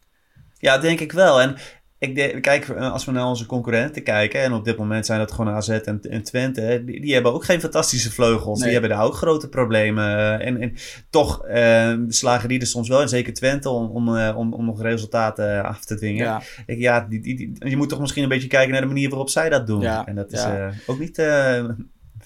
Ja, 0.59 0.79
denk 0.79 1.01
ik 1.01 1.13
wel. 1.13 1.41
En 1.41 1.57
ik 2.07 2.43
kijk, 2.43 2.69
eh, 2.69 2.93
als 2.93 3.05
we 3.05 3.13
naar 3.13 3.27
onze 3.27 3.47
concurrenten 3.47 4.03
kijken, 4.03 4.41
en 4.41 4.53
op 4.53 4.65
dit 4.65 4.77
moment 4.77 5.07
zijn 5.07 5.19
dat 5.19 5.33
gewoon 5.33 5.55
AZ 5.55 5.69
en, 5.69 6.01
en 6.11 6.23
Twente, 6.23 6.83
die, 6.87 7.01
die, 7.01 7.15
hebben 7.15 7.33
ook 7.33 7.45
geen 7.45 7.61
fantastische 7.61 8.13
vleugels. 8.13 8.59
Nee. 8.59 8.69
Die 8.71 8.79
hebben 8.79 8.97
daar 8.97 9.07
ook 9.07 9.15
grote 9.15 9.49
problemen. 9.49 10.41
En, 10.41 10.61
en 10.61 10.73
toch 11.11 11.45
eh, 11.47 11.95
slagen 12.09 12.49
die 12.49 12.61
er 12.61 12.67
soms 12.67 12.89
wel, 12.89 13.01
en 13.01 13.09
zeker 13.09 13.35
Twente, 13.35 13.69
om, 13.69 13.91
om, 13.91 14.17
eh, 14.17 14.37
om, 14.37 14.53
om 14.55 14.65
nog 14.65 14.83
resultaten 14.83 15.65
af 15.65 15.85
te 15.85 15.95
dwingen. 15.97 16.25
Ja, 16.25 16.43
Ik, 16.67 16.79
ja, 16.79 17.01
die, 17.09 17.21
die, 17.21 17.37
die- 17.37 17.69
je 17.71 17.77
moet 17.77 17.89
toch 17.89 18.01
misschien 18.01 18.23
een 18.23 18.29
beetje 18.29 18.49
kijken 18.49 18.73
naar 18.73 18.81
de 18.81 18.87
manier 18.87 19.09
waarop 19.09 19.31
zij 19.31 19.49
dat 19.49 19.67
doen. 19.67 19.81
Ja, 19.81 20.07
en 20.07 20.15
dat 20.15 20.33
is 20.33 20.43
ja. 20.43 20.67
eh, 20.67 20.75
ook 20.87 20.99
niet 20.99 21.19
eh, 21.19 21.65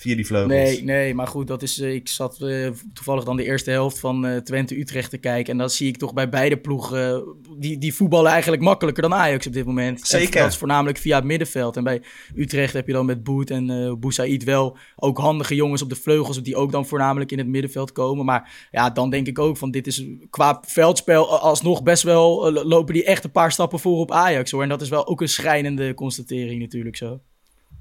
via 0.01 0.15
die 0.15 0.27
vleugels. 0.27 0.53
nee, 0.53 0.85
nee, 0.85 1.15
maar 1.15 1.27
goed, 1.27 1.47
dat 1.47 1.63
is, 1.63 1.79
eh, 1.79 1.95
ik 1.95 2.09
zat 2.09 2.41
eh, 2.41 2.71
toevallig 2.95 3.25
dan 3.25 3.37
de 3.37 3.45
eerste 3.45 3.71
helft 3.71 3.99
van 3.99 4.27
eh, 4.27 4.37
Twente-Utrecht 4.37 5.11
te 5.11 5.19
kijken. 5.19 5.53
En 5.53 5.59
dan 5.59 5.71
zie 5.71 5.89
ik 5.89 5.97
toch 5.97 6.13
bij 6.13 6.29
beide 6.29 6.57
ploegen, 6.57 7.25
die, 7.59 7.79
die 7.79 7.95
voetballen 7.95 8.31
eigenlijk 8.31 8.63
makkelijker 8.63 9.03
dan 9.03 9.15
Ajax 9.15 9.47
op 9.47 9.53
dit 9.53 9.65
moment. 9.65 10.01
Zeker. 10.07 10.41
Dat 10.41 10.51
is 10.51 10.57
voornamelijk 10.57 10.99
via 10.99 11.17
het 11.17 11.25
middenveld. 11.25 11.77
En 11.77 11.85
bij 11.85 12.03
Utrecht 12.35 12.73
heb 12.73 12.87
je 12.87 12.93
dan 12.93 13.07
met 13.07 13.23
Boet 13.23 13.51
en 13.51 13.71
eh 13.71 13.93
Boussaïd 13.99 14.45
wel 14.45 14.77
ook 14.97 15.19
handige 15.19 15.55
jongens 15.55 15.83
op 15.83 15.89
de 15.89 15.97
vleugels, 15.97 16.43
die 16.43 16.57
ook 16.57 16.73
dan 16.73 16.87
voornamelijk 16.87 17.33
in 17.33 17.39
het 17.39 17.47
middenveld 17.47 17.93
komen. 17.93 18.25
Maar 18.25 18.69
ja, 18.71 18.91
dan 18.91 19.11
denk 19.11 19.27
ik 19.27 19.39
ook 19.39 19.57
van 19.57 19.71
dit 19.71 19.87
is 19.87 20.05
qua 20.31 20.63
veldspel 20.67 21.39
alsnog 21.39 21.83
best 21.83 22.03
wel, 22.03 22.53
lopen 22.53 22.95
die 22.95 23.05
echt 23.05 23.25
een 23.25 23.31
paar 23.31 23.53
stappen 23.53 23.79
voor 23.79 23.99
op 23.99 24.13
Ajax 24.13 24.51
hoor. 24.51 24.63
En 24.63 24.69
dat 24.69 24.83
is 24.83 24.89
wel 24.89 25.07
ook 25.07 25.21
een 25.21 25.29
schrijnende 25.29 25.95
constatering 25.95 26.61
natuurlijk 26.61 26.97
zo. 26.97 27.21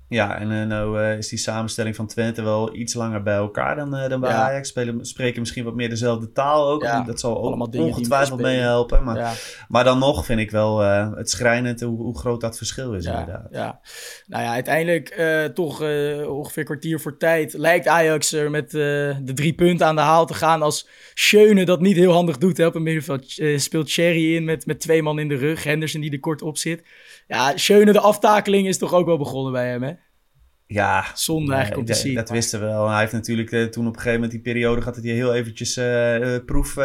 Ja, 0.10 0.40
en 0.40 0.52
eh, 0.52 0.66
nou 0.68 1.02
eh, 1.02 1.18
is 1.18 1.28
die 1.28 1.40
samenstelling 1.40 1.96
van 1.96 2.08
Twente 2.08 2.42
wel 2.42 2.76
iets 2.76 2.94
langer 2.94 3.24
bij 3.24 3.36
elkaar 3.36 3.76
dan, 3.76 3.96
eh, 3.96 4.10
dan 4.10 4.20
bij 4.20 4.30
Ja. 4.30 4.36
Ajax. 4.48 4.70
Spelen, 4.70 5.06
spreken 5.06 5.40
misschien 5.40 5.64
wat 5.64 5.76
meer 5.76 5.90
dezelfde 5.90 6.32
taal 6.32 6.70
ook. 6.70 6.84
Ja, 6.84 7.04
dat 7.04 7.20
zal 7.20 7.44
ook 7.44 7.76
ongetwijfeld 7.76 8.42
meehelpen. 8.42 9.04
Maar, 9.04 9.18
Ja. 9.18 9.34
maar 9.68 9.84
dan 9.84 10.00
nog 10.00 10.26
vind 10.26 10.40
ik 10.40 10.52
wel 10.52 10.80
het 10.80 11.30
schrijnend 11.30 11.82
hoe, 11.82 11.98
hoe 12.02 12.18
groot 12.18 12.42
dat 12.42 12.58
verschil 12.58 12.94
is 12.94 13.06
inderdaad. 13.06 13.48
ja. 13.52 13.80
Nou 14.28 14.44
ja, 14.44 14.52
uiteindelijk 14.52 15.22
toch 15.54 15.82
ongeveer 16.28 16.64
kwartier 16.64 17.00
voor 17.00 17.18
tijd 17.18 17.54
lijkt 17.54 17.88
Ajax 17.88 18.32
er 18.34 18.50
met 18.52 18.72
de 18.72 19.32
drie 19.34 19.54
punten 19.54 19.86
aan 19.88 19.96
de 19.96 20.02
haal 20.02 20.26
te 20.26 20.34
gaan 20.34 20.62
als 20.62 20.88
Schöne 21.14 21.66
dat 21.66 21.82
niet 21.82 21.96
heel 21.96 22.12
handig 22.14 22.38
doet. 22.38 22.58
Hè. 22.58 22.66
Op 22.66 22.74
het 22.74 22.84
middenveld 22.84 23.26
speelt 23.56 23.92
Cherry 23.92 24.36
in 24.36 24.44
met, 24.44 24.66
met 24.66 24.80
twee 24.80 25.04
man 25.04 25.20
in 25.20 25.28
de 25.28 25.36
rug, 25.36 25.64
Henderson 25.64 26.02
die 26.02 26.12
er 26.12 26.20
kort 26.20 26.42
op 26.42 26.58
zit. 26.58 26.84
Ja, 27.28 27.58
Schöne, 27.58 27.92
de 27.92 28.00
aftakeling 28.00 28.68
is 28.68 28.78
toch 28.78 28.94
ook 28.94 29.06
wel 29.06 29.18
begonnen 29.18 29.52
bij 29.52 29.70
hem, 29.70 29.84
hè? 29.84 29.92
Ja, 30.72 31.06
Zonde 31.16 31.52
eigenlijk 31.54 31.80
om 31.82 31.86
te 31.86 31.92
dat- 31.92 32.02
zien. 32.02 32.16
Dat 32.16 32.30
wisten 32.30 32.60
we 32.60 32.66
wel. 32.66 32.90
Hij 32.90 33.00
heeft 33.00 33.12
natuurlijk 33.12 33.52
eh, 33.52 33.64
toen 33.64 33.84
op 33.88 33.94
een 33.94 34.00
gegeven 34.02 34.14
moment 34.14 34.32
die 34.32 34.42
periode 34.54 34.80
gehad 34.80 34.96
dat 34.96 35.04
hij 35.04 35.14
heel 35.14 35.34
eventjes 35.34 35.78
eh, 35.78 36.36
eh, 36.36 36.46
proef 36.46 36.78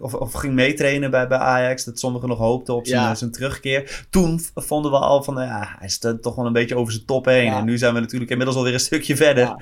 of, 0.00 0.14
of 0.14 0.32
ging 0.32 0.54
meetrainen 0.54 1.10
bij, 1.10 1.28
bij 1.28 1.38
Ajax. 1.38 1.84
Dat 1.84 1.98
sommigen 1.98 2.28
nog 2.28 2.38
hoopten 2.38 2.74
op 2.74 2.86
zijn, 2.86 3.00
Ja. 3.02 3.14
zijn 3.14 3.30
terugkeer. 3.30 4.06
Toen 4.10 4.40
vonden 4.54 4.90
we 4.90 4.98
al 4.98 5.22
van, 5.22 5.34
nou 5.34 5.46
ja, 5.46 5.74
hij 5.78 5.86
is 5.86 6.02
er 6.04 6.20
toch 6.20 6.34
wel 6.34 6.46
een 6.46 6.52
beetje 6.52 6.76
over 6.76 6.92
zijn 6.92 7.04
top 7.04 7.24
heen. 7.24 7.44
Ja. 7.44 7.58
En 7.58 7.64
nu 7.64 7.78
zijn 7.78 7.94
we 7.94 8.00
natuurlijk 8.00 8.30
inmiddels 8.30 8.58
alweer 8.58 8.72
een 8.74 8.80
stukje 8.80 9.16
verder. 9.16 9.44
Ja, 9.44 9.58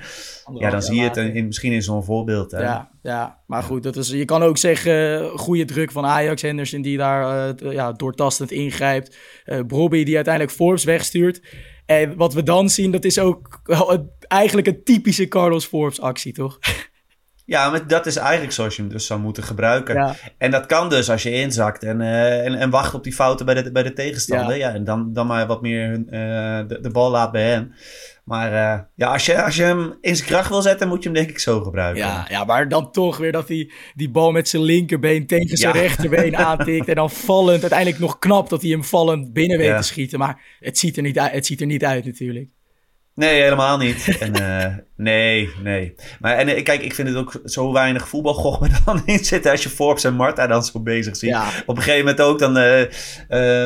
Ja, 0.59 0.69
dan 0.69 0.81
zie 0.81 0.95
je 0.95 1.01
het 1.03 1.17
in, 1.17 1.33
in- 1.33 1.45
misschien 1.45 1.71
in 1.71 1.81
zo'n 1.83 2.03
voorbeeld. 2.03 2.51
Hè? 2.51 2.61
Ja, 2.61 2.89
ja, 3.03 3.37
maar 3.47 3.63
goed, 3.63 3.83
dat 3.83 3.95
is, 3.95 4.09
je 4.09 4.25
kan 4.25 4.43
ook 4.43 4.57
zeggen, 4.57 5.29
goede 5.29 5.65
druk 5.65 5.91
van 5.91 6.05
Ajax, 6.05 6.41
Henderson 6.41 6.81
die 6.81 6.97
daar 6.97 7.53
ja, 7.71 7.91
doortastend 7.91 8.51
ingrijpt. 8.51 9.17
Brobby 9.67 10.03
die 10.03 10.15
uiteindelijk 10.15 10.55
Forbes 10.55 10.83
wegstuurt. 10.83 11.41
En 11.89 12.15
wat 12.15 12.33
we 12.33 12.43
dan 12.43 12.69
zien, 12.69 12.91
dat 12.91 13.05
is 13.05 13.19
ook 13.19 13.61
eigenlijk 14.27 14.67
een 14.67 14.83
typische 14.83 15.27
Carlos 15.27 15.65
Forbes 15.65 16.01
actie, 16.01 16.33
toch? 16.33 16.59
Ja, 17.45 17.69
maar 17.69 17.87
dat 17.87 18.05
is 18.05 18.15
eigenlijk 18.15 18.51
zoals 18.51 18.75
je 18.75 18.81
hem 18.81 18.91
dus 18.91 19.05
zou 19.05 19.19
moeten 19.19 19.43
gebruiken. 19.43 19.95
Ja, 19.95 20.15
En 20.37 20.51
dat 20.51 20.65
kan 20.65 20.89
dus 20.89 21.09
als 21.09 21.23
je 21.23 21.31
inzakt 21.31 21.83
en, 21.83 22.01
eh, 22.01 22.45
en, 22.45 22.55
en 22.55 22.69
wacht 22.69 22.93
op 22.93 23.03
die 23.03 23.13
fouten 23.13 23.45
bij 23.45 23.63
de, 23.63 23.71
bij 23.71 23.83
de 23.83 23.93
tegenstander. 23.93 24.57
Ja. 24.57 24.67
Ja. 24.67 24.73
en 24.73 24.83
dan, 24.83 25.13
dan 25.13 25.27
maar 25.27 25.47
wat 25.47 25.61
meer 25.61 25.91
eh, 25.91 26.67
de, 26.67 26.79
de 26.81 26.89
bal 26.91 27.11
laat 27.11 27.31
bij 27.31 27.49
hem. 27.49 27.73
Maar 28.29 28.53
eh, 28.53 28.79
ja, 28.95 29.11
als 29.13 29.25
je, 29.25 29.43
als 29.43 29.55
je 29.55 29.63
hem 29.63 29.97
in 30.01 30.15
zijn 30.15 30.27
kracht 30.27 30.49
wil 30.49 30.61
zetten, 30.61 30.87
moet 30.87 31.03
je 31.03 31.09
hem 31.09 31.17
denk 31.17 31.29
ik 31.29 31.39
zo 31.39 31.61
gebruiken. 31.61 32.03
ja, 32.05 32.25
ja, 32.29 32.43
maar 32.43 32.67
dan 32.69 32.91
toch 32.91 33.17
weer 33.17 33.31
dat 33.31 33.47
hij 33.47 33.71
die 33.95 34.09
bal 34.09 34.31
met 34.31 34.49
zijn 34.49 34.63
linkerbeen 34.63 35.27
tegen 35.27 35.57
zijn 35.57 35.75
Ja. 35.75 35.81
rechterbeen 35.81 36.37
aantikt. 36.37 36.87
En 36.87 36.95
dan 36.95 37.09
vallend, 37.09 37.61
uiteindelijk 37.61 37.99
nog 37.99 38.19
knap 38.19 38.49
dat 38.49 38.61
hij 38.61 38.69
hem 38.71 38.83
vallend 38.83 39.33
binnen 39.33 39.57
weet 39.57 39.67
Ja. 39.67 39.77
te 39.77 39.83
schieten. 39.87 40.19
Maar 40.19 40.41
het 40.59 40.77
ziet 40.77 40.97
er 40.97 41.03
niet 41.03 41.19
uit, 41.19 41.31
het 41.31 41.45
ziet 41.45 41.61
er 41.61 41.67
niet 41.67 41.85
uit 41.85 42.05
natuurlijk. 42.05 42.49
Nee, 43.19 43.41
helemaal 43.41 43.77
niet. 43.77 44.07
En, 44.19 44.33
eh, 44.33 44.73
nee, 44.95 45.49
nee. 45.63 45.95
Maar 46.19 46.37
en, 46.37 46.47
eh, 46.47 46.63
kijk, 46.63 46.81
ik 46.81 46.93
vind 46.93 47.07
het 47.07 47.17
ook 47.17 47.41
zo 47.45 47.73
weinig 47.73 48.07
voetbalgoch 48.07 48.61
er 48.67 48.81
dan 48.85 49.01
in 49.05 49.25
zitten 49.25 49.51
als 49.51 49.63
je 49.63 49.69
Forbes 49.69 50.03
en 50.03 50.13
Marta 50.13 50.47
dan 50.47 50.63
zo 50.63 50.79
bezig 50.79 51.17
ziet. 51.17 51.29
Ja. 51.29 51.47
Op 51.65 51.77
een 51.77 51.83
gegeven 51.83 52.05
moment 52.05 52.21
ook 52.21 52.39
dan, 52.39 52.57
eh, 52.57 52.79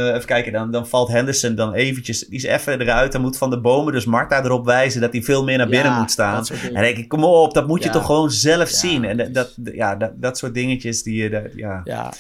even 0.07 0.25
kijken, 0.25 0.51
dan, 0.51 0.71
dan 0.71 0.87
valt 0.87 1.07
Henderson 1.07 1.55
dan 1.55 1.73
eventjes, 1.73 2.19
die 2.19 2.37
is 2.37 2.43
even 2.43 2.81
eruit. 2.81 3.11
Dan 3.11 3.21
moet 3.21 3.37
Van 3.37 3.49
de 3.49 3.61
Bomen 3.61 3.93
dus 3.93 4.05
Marta 4.05 4.43
erop 4.43 4.65
wijzen 4.65 5.01
dat 5.01 5.11
hij 5.11 5.21
veel 5.21 5.43
meer 5.43 5.57
naar 5.57 5.69
binnen 5.69 5.91
Ja, 5.91 5.99
moet 5.99 6.11
staan. 6.11 6.45
En 6.73 6.81
denk 6.81 6.97
ik, 6.97 7.07
kom 7.07 7.23
op, 7.23 7.53
dat 7.53 7.67
moet 7.67 7.83
je 7.83 7.89
toch 7.89 8.05
gewoon 8.05 8.31
zelf 8.31 8.69
zien. 8.69 9.05
En 9.05 9.33
dat, 9.33 9.53
ja, 9.73 9.95
dat, 9.95 10.11
dat 10.15 10.37
soort 10.37 10.53
dingetjes, 10.53 11.03
die 11.03 11.15
je, 11.15 11.51
ja. 11.55 12.13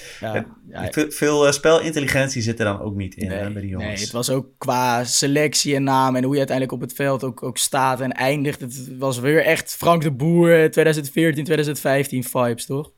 Veel, 0.91 1.11
veel 1.11 1.53
spelintelligentie 1.53 2.41
zit 2.41 2.59
er 2.59 2.65
dan 2.65 2.81
ook 2.81 2.95
niet 2.95 3.15
in 3.15 3.31
hè, 3.31 3.49
bij 3.49 3.61
die 3.61 3.71
jongens. 3.71 3.93
Nee, 3.93 4.03
het 4.03 4.11
was 4.11 4.29
ook 4.29 4.47
qua 4.57 5.03
selectie 5.03 5.75
en 5.75 5.83
naam 5.83 6.15
en 6.15 6.23
hoe 6.23 6.31
je 6.31 6.37
uiteindelijk 6.37 6.75
op 6.75 6.81
het 6.81 6.93
veld 6.93 7.22
ook, 7.23 7.43
ook 7.43 7.57
staat 7.57 8.01
en 8.01 8.11
eindigt. 8.11 8.59
Het 8.59 8.97
was 8.97 9.19
weer 9.19 9.45
echt 9.45 9.75
Frank 9.75 10.01
de 10.01 10.11
Boer 10.11 10.63
eh, 10.63 10.69
2014, 10.69 11.43
2015 11.43 12.23
vibes, 12.23 12.65
toch? 12.65 12.91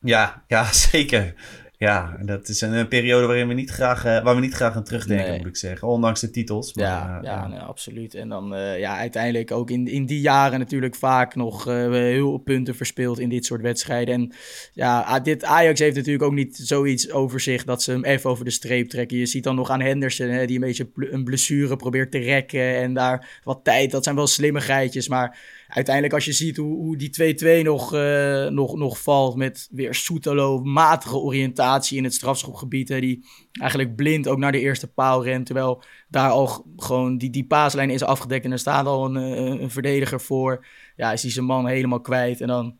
Ja, 0.00 0.44
ja, 0.46 0.72
zeker. 0.90 1.34
Ja, 1.78 2.16
en 2.18 2.26
dat 2.26 2.48
is 2.48 2.60
een, 2.60 2.88
periode 2.88 3.26
waarin 3.26 3.48
we 3.48 3.54
niet 3.54 3.70
graag, 3.70 4.04
eh, 4.04 4.22
waar 4.22 4.34
we 4.34 4.40
niet 4.40 4.54
graag 4.54 4.76
aan 4.76 4.84
terugdenken, 4.84 5.28
Nee. 5.28 5.38
moet 5.38 5.46
ik 5.46 5.56
zeggen. 5.56 5.88
Ondanks 5.88 6.20
de 6.20 6.30
titels. 6.30 6.74
Maar, 6.74 6.84
Ja, 6.84 7.16
eh, 7.18 7.22
ja, 7.22 7.48
nee, 7.48 7.58
absoluut. 7.58 8.14
En 8.14 8.28
dan 8.28 8.54
eh, 8.54 8.78
ja, 8.78 8.96
uiteindelijk 8.96 9.50
ook 9.50 9.70
in, 9.70 9.88
in 9.88 10.06
die 10.06 10.20
jaren 10.20 10.58
natuurlijk 10.58 10.94
vaak 10.94 11.34
nog 11.34 11.64
heel 11.64 11.90
veel 11.92 12.38
punten 12.38 12.74
verspeeld 12.74 13.18
in 13.18 13.28
dit 13.28 13.44
soort 13.44 13.60
wedstrijden. 13.60 14.14
En 14.14 14.32
ja, 14.72 15.20
dit 15.20 15.44
Ajax 15.44 15.80
heeft 15.80 15.96
natuurlijk 15.96 16.24
ook 16.24 16.32
niet 16.32 16.56
zoiets 16.56 17.10
over 17.10 17.40
zich 17.40 17.64
dat 17.64 17.82
ze 17.82 17.90
hem 17.90 18.04
even 18.04 18.30
over 18.30 18.44
de 18.44 18.50
streep 18.50 18.88
trekken. 18.88 19.18
Je 19.18 19.26
ziet 19.26 19.44
dan 19.44 19.54
nog 19.54 19.70
aan 19.70 19.80
Henderson, 19.80 20.28
hè, 20.28 20.46
die 20.46 20.54
een 20.54 20.66
beetje 20.66 20.88
een 20.94 21.24
blessure 21.24 21.76
probeert 21.76 22.10
te 22.10 22.18
rekken 22.18 22.76
en 22.76 22.94
daar 22.94 23.40
wat 23.44 23.64
tijd. 23.64 23.90
Dat 23.90 24.04
zijn 24.04 24.16
wel 24.16 24.26
slimmigheidjes, 24.26 25.08
maar 25.08 25.38
uiteindelijk 25.68 26.14
als 26.14 26.24
je 26.24 26.32
ziet 26.32 26.56
hoe, 26.56 26.76
hoe 26.76 26.96
die 26.96 27.10
2-2 27.60 27.64
nog, 27.64 27.94
eh, 27.94 28.46
nog, 28.46 28.76
nog 28.76 29.02
valt 29.02 29.36
met 29.36 29.68
weer 29.70 29.94
Soetelo, 29.94 30.58
matige 30.58 31.16
oriëntatie 31.16 31.96
in 31.96 32.04
het 32.04 32.14
strafschopgebied. 32.14 32.88
Hè, 32.88 33.00
die 33.00 33.26
eigenlijk 33.60 33.96
blind 33.96 34.28
ook 34.28 34.38
naar 34.38 34.52
de 34.52 34.60
eerste 34.60 34.92
paal 34.92 35.24
rent, 35.24 35.46
terwijl 35.46 35.82
daar 36.08 36.30
al 36.30 36.66
gewoon 36.76 37.18
die, 37.18 37.30
die 37.30 37.46
paaslijn 37.46 37.90
is 37.90 38.02
afgedekt 38.02 38.44
en 38.44 38.52
er 38.52 38.58
staat 38.58 38.86
al 38.86 39.04
een, 39.04 39.16
eh, 39.16 39.60
een 39.60 39.70
verdediger 39.70 40.20
voor. 40.20 40.66
Ja, 40.96 41.12
is 41.12 41.20
die 41.20 41.30
zijn 41.30 41.44
man 41.44 41.66
helemaal 41.66 42.00
kwijt 42.00 42.40
en 42.40 42.48
dan, 42.48 42.78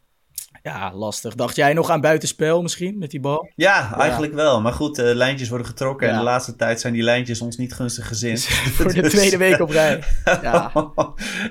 ja, 0.68 0.92
lastig. 0.94 1.34
Dacht 1.34 1.56
jij 1.56 1.72
nog 1.72 1.90
aan 1.90 2.00
buitenspel 2.00 2.62
misschien 2.62 2.98
met 2.98 3.10
die 3.10 3.20
bal? 3.20 3.50
ja, 3.54 3.96
eigenlijk 3.98 4.34
wel. 4.34 4.60
Maar 4.60 4.72
goed, 4.72 4.98
eh, 4.98 5.14
lijntjes 5.14 5.48
worden 5.48 5.66
getrokken. 5.66 6.08
En 6.08 6.16
de 6.16 6.22
laatste 6.22 6.56
tijd 6.56 6.80
zijn 6.80 6.92
die 6.92 7.02
lijntjes 7.02 7.40
ons 7.40 7.56
niet 7.56 7.74
gunstig 7.74 8.08
gezind. 8.08 8.40
Voor 8.76 8.92
de 8.92 9.02
Dus- 9.02 9.12
tweede 9.12 9.36
week 9.36 9.60
op 9.60 9.70
rij. 9.70 10.02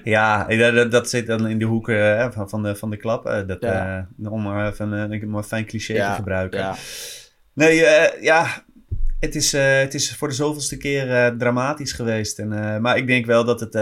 Ja, 0.03 0.45
ja, 0.49 0.71
dat, 0.71 0.91
dat- 0.91 1.09
zit 1.09 1.27
dan 1.27 1.47
in 1.47 1.59
de 1.59 1.65
hoek 1.65 1.89
eh, 1.89 2.27
van, 2.31 2.49
van, 2.49 2.63
de, 2.63 2.75
van 2.75 2.89
de 2.89 2.97
klap. 2.97 3.25
eh, 3.25 3.47
dat, 3.47 3.57
Ja. 3.61 4.07
eh, 4.23 4.31
om 4.31 4.41
maar 4.41 4.71
even 4.71 4.91
een, 4.91 5.43
fijn 5.43 5.65
cliché 5.65 5.93
te 5.93 6.13
gebruiken. 6.15 6.75
Nee, 7.53 7.85
eh, 7.85 8.21
ja, 8.23 8.63
het 9.19 9.35
is, 9.35 9.53
eh, 9.53 9.77
het 9.79 9.93
is 9.93 10.15
voor 10.15 10.27
de 10.27 10.33
zoveelste 10.33 10.77
keer 10.77 11.11
eh, 11.15 11.27
dramatisch 11.37 11.91
geweest. 11.91 12.39
En, 12.39 12.53
eh, 12.73 12.77
maar 12.77 12.97
ik 12.97 13.07
denk 13.07 13.25
wel 13.25 13.45
dat 13.45 13.59
het... 13.59 13.75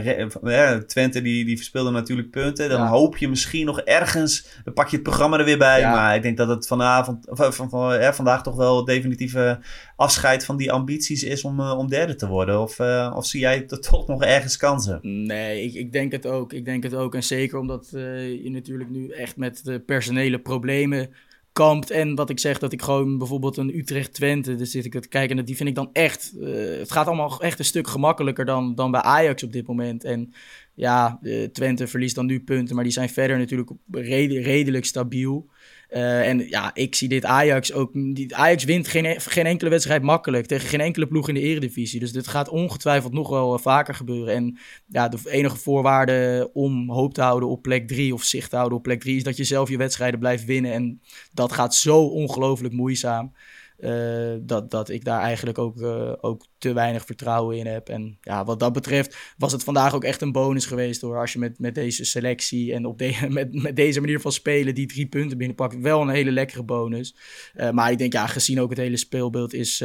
eh, 0.00 0.72
eh, 0.72 0.78
Twente 0.82 1.22
die, 1.22 1.44
die 1.44 1.56
verspeelde 1.56 1.90
natuurlijk 1.90 2.30
punten. 2.30 2.68
Dan 2.68 2.80
Ja. 2.80 2.88
hoop 2.88 3.16
je 3.16 3.28
misschien 3.28 3.66
nog 3.66 3.80
ergens... 3.80 4.46
Dan 4.64 4.74
pak 4.74 4.88
je 4.88 4.94
het 4.96 5.04
programma 5.04 5.38
er 5.38 5.44
weer 5.44 5.58
bij. 5.58 5.80
Ja. 5.80 5.90
Maar 5.94 6.14
ik 6.16 6.22
denk 6.22 6.36
dat 6.36 6.48
het 6.48 6.66
vanavond, 6.66 7.28
of, 7.30 7.36
van, 7.38 7.52
van, 7.52 7.68
van, 7.70 7.92
eh, 7.92 8.12
vandaag 8.12 8.42
toch 8.42 8.56
wel 8.56 8.84
definitieve 8.84 9.58
afscheid 9.96 10.44
van 10.44 10.56
die 10.56 10.72
ambities 10.72 11.22
is 11.24 11.44
om, 11.44 11.60
eh, 11.60 11.78
om 11.78 11.88
derde 11.88 12.14
te 12.14 12.26
worden. 12.28 12.60
Of, 12.60 12.78
eh, 12.78 13.12
of 13.16 13.26
zie 13.26 13.40
jij 13.40 13.60
t- 13.60 13.82
toch 13.82 14.06
nog 14.06 14.22
ergens 14.24 14.56
kansen? 14.56 14.98
Nee, 15.26 15.62
ik, 15.62 15.74
ik 15.74 15.92
denk 15.92 16.12
het 16.12 16.26
ook. 16.26 16.52
Ik 16.52 16.64
denk 16.64 16.82
het 16.82 16.94
ook. 16.94 17.14
En 17.14 17.22
zeker 17.22 17.58
omdat 17.58 17.90
eh, 17.94 18.42
je 18.44 18.50
natuurlijk 18.50 18.90
nu 18.90 19.08
echt 19.08 19.36
met 19.36 19.64
de 19.64 19.80
personele 19.80 20.38
problemen 20.38 21.10
kampt. 21.52 21.90
En 21.90 22.14
wat 22.14 22.30
ik 22.30 22.38
zeg, 22.38 22.58
dat 22.58 22.72
ik 22.72 22.82
gewoon 22.82 23.18
bijvoorbeeld 23.18 23.56
een 23.56 23.76
Utrecht-Twente, 23.76 24.54
dus 24.54 24.70
zit 24.70 24.84
ik 24.84 25.00
te 25.00 25.08
kijken. 25.08 25.38
En 25.38 25.44
die 25.44 25.56
vind 25.56 25.68
ik 25.68 25.74
dan 25.74 25.90
echt, 25.92 26.32
eh, 26.40 26.78
het 26.78 26.92
gaat 26.92 27.06
allemaal 27.06 27.40
echt 27.40 27.58
een 27.58 27.64
stuk 27.64 27.88
gemakkelijker 27.88 28.44
dan, 28.44 28.74
dan 28.74 28.90
bij 28.90 29.00
Ajax 29.00 29.42
op 29.42 29.52
dit 29.52 29.66
moment. 29.66 30.04
En 30.04 30.32
ja, 30.74 31.18
eh, 31.22 31.44
Twente 31.44 31.86
verliest 31.86 32.14
dan 32.14 32.26
nu 32.26 32.40
punten, 32.40 32.74
maar 32.74 32.84
die 32.84 32.92
zijn 32.92 33.08
verder 33.08 33.38
natuurlijk 33.38 33.70
rede- 33.90 34.40
redelijk 34.40 34.84
stabiel. 34.84 35.46
Uh, 35.92 36.28
en 36.28 36.48
ja, 36.48 36.70
ik 36.74 36.94
zie 36.94 37.08
dit 37.08 37.24
Ajax 37.24 37.72
ook. 37.72 37.92
Ajax 38.28 38.64
wint 38.64 38.88
geen, 38.88 39.20
geen 39.20 39.46
enkele 39.46 39.70
wedstrijd 39.70 40.02
makkelijk 40.02 40.46
tegen 40.46 40.68
geen 40.68 40.80
enkele 40.80 41.06
ploeg 41.06 41.28
in 41.28 41.34
de 41.34 41.40
Eredivisie. 41.40 42.00
Dus 42.00 42.12
dit 42.12 42.28
gaat 42.28 42.48
ongetwijfeld 42.48 43.12
nog 43.12 43.28
wel 43.28 43.58
vaker 43.58 43.94
gebeuren. 43.94 44.34
En 44.34 44.58
ja, 44.86 45.08
de 45.08 45.18
enige 45.24 45.56
voorwaarde 45.56 46.50
om 46.52 46.90
hoop 46.90 47.14
te 47.14 47.22
houden 47.22 47.48
op 47.48 47.62
plek 47.62 47.88
3 47.88 48.14
of 48.14 48.22
zicht 48.22 48.50
te 48.50 48.56
houden 48.56 48.78
op 48.78 48.84
plek 48.84 49.00
3 49.00 49.16
is 49.16 49.22
dat 49.22 49.36
je 49.36 49.44
zelf 49.44 49.68
je 49.68 49.76
wedstrijden 49.76 50.18
blijft 50.18 50.44
winnen. 50.44 50.72
En 50.72 51.00
dat 51.32 51.52
gaat 51.52 51.74
zo 51.74 51.98
ongelooflijk 52.04 52.74
moeizaam. 52.74 53.32
Uh, 53.82 54.34
dat, 54.40 54.70
dat 54.70 54.88
ik 54.88 55.04
daar 55.04 55.20
eigenlijk 55.20 55.58
ook, 55.58 55.76
uh, 55.76 56.12
ook 56.20 56.46
te 56.58 56.72
weinig 56.72 57.04
vertrouwen 57.04 57.58
in 57.58 57.66
heb. 57.66 57.88
En 57.88 58.18
ja, 58.20 58.44
wat 58.44 58.60
dat 58.60 58.72
betreft 58.72 59.16
was 59.36 59.52
het 59.52 59.64
vandaag 59.64 59.94
ook 59.94 60.04
echt 60.04 60.20
een 60.22 60.32
bonus 60.32 60.66
geweest 60.66 61.00
hoor. 61.00 61.18
Als 61.18 61.32
je 61.32 61.38
met, 61.38 61.58
met 61.58 61.74
deze 61.74 62.04
selectie 62.04 62.72
en 62.72 62.86
op 62.86 62.98
de, 62.98 63.16
met, 63.28 63.62
met 63.62 63.76
deze 63.76 64.00
manier 64.00 64.20
van 64.20 64.32
spelen 64.32 64.74
die 64.74 64.86
drie 64.86 65.06
punten 65.06 65.38
binnenpakt. 65.38 65.80
Wel 65.80 66.00
een 66.00 66.08
hele 66.08 66.30
lekkere 66.30 66.62
bonus. 66.62 67.16
Uh, 67.56 67.70
maar 67.70 67.90
ik 67.90 67.98
denk 67.98 68.12
ja, 68.12 68.26
gezien 68.26 68.60
ook 68.60 68.70
het 68.70 68.78
hele 68.78 68.96
speelbeeld 68.96 69.52
is 69.54 69.84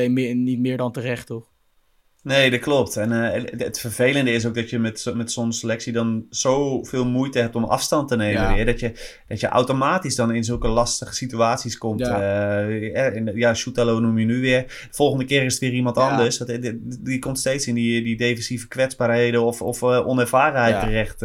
niet 0.00 0.60
meer 0.60 0.76
dan 0.76 0.92
terecht 0.92 1.26
toch? 1.26 1.53
Nee, 2.24 2.50
dat 2.50 2.60
klopt. 2.60 2.96
En 2.96 3.12
uh, 3.12 3.44
het 3.56 3.80
vervelende 3.80 4.30
is 4.30 4.46
ook 4.46 4.54
dat 4.54 4.70
je 4.70 4.78
met, 4.78 5.12
met 5.14 5.32
zo'n 5.32 5.52
selectie 5.52 5.92
dan 5.92 6.26
zoveel 6.30 7.06
moeite 7.06 7.38
hebt 7.38 7.54
om 7.54 7.64
afstand 7.64 8.08
te 8.08 8.16
nemen 8.16 8.42
ja. 8.42 8.54
weer. 8.54 8.66
Dat 8.66 8.80
je, 8.80 9.20
dat 9.28 9.40
je 9.40 9.46
automatisch 9.46 10.14
dan 10.14 10.34
in 10.34 10.44
zulke 10.44 10.68
lastige 10.68 11.14
situaties 11.14 11.78
komt. 11.78 12.00
Ja, 12.00 12.62
uh, 12.62 13.34
ja 13.34 13.54
noem 13.74 14.18
je 14.18 14.24
nu 14.24 14.40
weer. 14.40 14.62
De 14.62 14.88
volgende 14.90 15.24
keer 15.24 15.44
is 15.44 15.52
het 15.52 15.62
weer 15.62 15.72
iemand 15.72 15.96
ja. 15.96 16.10
anders. 16.10 16.38
Dat, 16.38 16.46
die, 16.46 16.80
die, 16.82 17.18
komt 17.18 17.38
steeds 17.38 17.66
in 17.66 17.74
die, 17.74 18.02
die 18.02 18.16
defensieve 18.16 18.68
kwetsbaarheden 18.68 19.42
of, 19.42 19.62
of 19.62 19.82
uh, 19.82 20.06
onervarenheid 20.06 20.80
terecht. 20.80 21.20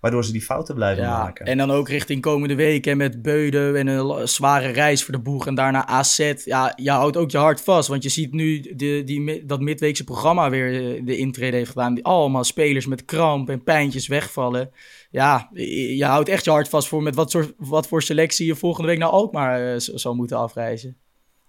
waardoor 0.00 0.24
ze 0.24 0.32
die 0.32 0.42
fouten 0.42 0.74
blijven 0.74 1.04
maken. 1.04 1.46
En 1.46 1.58
dan 1.58 1.70
ook 1.70 1.88
richting 1.88 2.20
komende 2.20 2.54
week 2.54 2.86
en 2.86 2.96
met 2.96 3.22
Beuden 3.22 3.76
en 3.76 3.86
een 3.86 4.28
zware 4.28 4.68
reis 4.68 5.04
voor 5.04 5.14
de 5.14 5.20
boeg. 5.20 5.46
En 5.46 5.54
daarna 5.54 5.86
AZ. 5.86 6.32
Ja, 6.44 6.72
je 6.76 6.90
houdt 6.90 7.16
ook 7.16 7.30
je 7.30 7.38
hart 7.38 7.60
vast. 7.60 7.88
Want 7.88 8.02
je 8.02 8.08
ziet 8.08 8.32
nu 8.32 8.60
de, 8.60 9.02
die, 9.04 9.46
dat 9.46 9.60
midweekse 9.60 10.04
programma 10.04 10.22
programma 10.24 10.50
weer 10.50 11.04
de 11.04 11.16
intrede 11.16 11.56
heeft 11.56 11.70
gedaan. 11.70 11.94
Die 11.94 12.04
allemaal 12.04 12.44
spelers 12.44 12.86
met 12.86 13.04
kramp 13.04 13.48
en 13.48 13.62
pijntjes 13.62 14.06
wegvallen. 14.06 14.70
Ja, 15.10 15.50
je 15.96 16.04
houdt 16.04 16.28
echt 16.28 16.44
je 16.44 16.50
hart 16.50 16.68
vast 16.68 16.88
voor 16.88 17.02
met 17.02 17.14
wat, 17.14 17.30
soort, 17.30 17.52
wat 17.58 17.86
voor 17.86 18.02
selectie 18.02 18.46
je 18.46 18.54
volgende 18.54 18.88
week 18.88 18.98
naar 18.98 19.08
Alkmaar 19.08 19.72
uh, 19.72 19.74
zal 19.76 20.14
moeten 20.14 20.36
afreizen. 20.36 20.96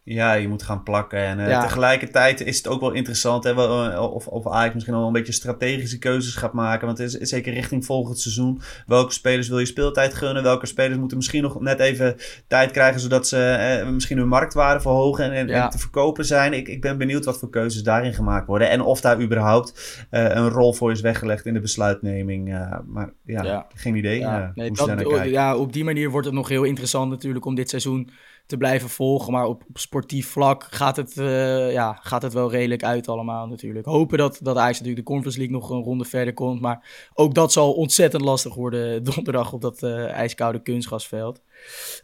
Ja, 0.07 0.33
je 0.33 0.47
moet 0.47 0.63
gaan 0.63 0.83
plakken. 0.83 1.19
En 1.19 1.39
uh, 1.39 1.61
tegelijkertijd 1.61 2.41
is 2.41 2.57
het 2.57 2.67
ook 2.67 2.79
wel 2.79 2.91
interessant 2.91 3.43
hè, 3.43 3.51
of, 3.99 4.27
of 4.27 4.47
Ajax 4.47 4.73
misschien 4.73 4.95
al 4.95 5.07
een 5.07 5.13
beetje 5.13 5.33
strategische 5.33 5.97
keuzes 5.97 6.35
gaat 6.35 6.53
maken. 6.53 6.85
Want 6.85 6.97
het 6.97 7.21
is, 7.21 7.29
zeker 7.29 7.53
richting 7.53 7.85
volgend 7.85 8.19
seizoen. 8.19 8.61
Welke 8.85 9.13
spelers 9.13 9.47
wil 9.47 9.59
je 9.59 9.65
speeltijd 9.65 10.13
gunnen? 10.13 10.43
Welke 10.43 10.65
spelers 10.65 10.97
moeten 10.97 11.17
misschien 11.17 11.41
nog 11.41 11.59
net 11.59 11.79
even 11.79 12.15
tijd 12.47 12.71
krijgen 12.71 12.99
zodat 12.99 13.27
ze 13.27 13.37
eh, 13.37 13.89
misschien 13.89 14.17
hun 14.17 14.27
marktwaarde 14.27 14.81
verhogen 14.81 15.31
en, 15.31 15.49
en, 15.49 15.69
te 15.69 15.77
verkopen 15.77 16.25
zijn? 16.25 16.53
Ik, 16.53 16.67
ik 16.67 16.81
ben 16.81 16.97
benieuwd 16.97 17.25
wat 17.25 17.39
voor 17.39 17.49
keuzes 17.49 17.83
daarin 17.83 18.13
gemaakt 18.13 18.47
worden. 18.47 18.69
En 18.69 18.81
of 18.81 19.01
daar 19.01 19.21
überhaupt 19.21 20.05
uh, 20.11 20.23
een 20.23 20.49
rol 20.49 20.73
voor 20.73 20.91
is 20.91 21.01
weggelegd 21.01 21.45
in 21.45 21.53
de 21.53 21.61
besluitneming. 21.61 22.49
Uh, 22.49 22.77
maar 22.85 23.13
ja, 23.23 23.43
ja, 23.43 23.67
geen 23.75 23.95
idee. 23.95 24.19
Ja. 24.19 24.51
Nee, 24.55 24.71
dat, 24.71 25.25
ja, 25.25 25.57
op 25.57 25.73
die 25.73 25.83
manier 25.83 26.09
wordt 26.09 26.25
het 26.25 26.35
nog 26.35 26.49
heel 26.49 26.63
interessant 26.63 27.09
natuurlijk 27.09 27.45
om 27.45 27.55
dit 27.55 27.69
seizoen 27.69 28.09
te 28.45 28.57
blijven 28.57 28.89
volgen. 28.89 29.33
Maar 29.33 29.45
op, 29.45 29.63
sportief 29.73 30.27
vlak 30.27 30.67
gaat 30.69 30.95
het, 30.95 31.15
uh, 31.17 31.71
ja, 31.71 31.93
gaat 32.01 32.21
het 32.21 32.33
wel 32.33 32.51
redelijk 32.51 32.83
uit 32.83 33.07
allemaal 33.07 33.47
natuurlijk. 33.47 33.85
Hopen 33.85 34.17
dat, 34.17 34.39
dat 34.41 34.57
Ajax 34.57 34.79
natuurlijk 34.79 35.05
de 35.05 35.11
Conference 35.11 35.39
League 35.39 35.57
nog 35.57 35.69
een 35.69 35.83
ronde 35.83 36.05
verder 36.05 36.33
komt. 36.33 36.61
Maar 36.61 37.09
ook 37.13 37.33
dat 37.33 37.51
zal 37.51 37.73
ontzettend 37.73 38.23
lastig 38.23 38.55
worden 38.55 39.03
donderdag 39.13 39.53
op 39.53 39.61
dat 39.61 39.83
uh, 39.83 40.11
ijskoude 40.11 40.61
kunstgasveld. 40.61 41.41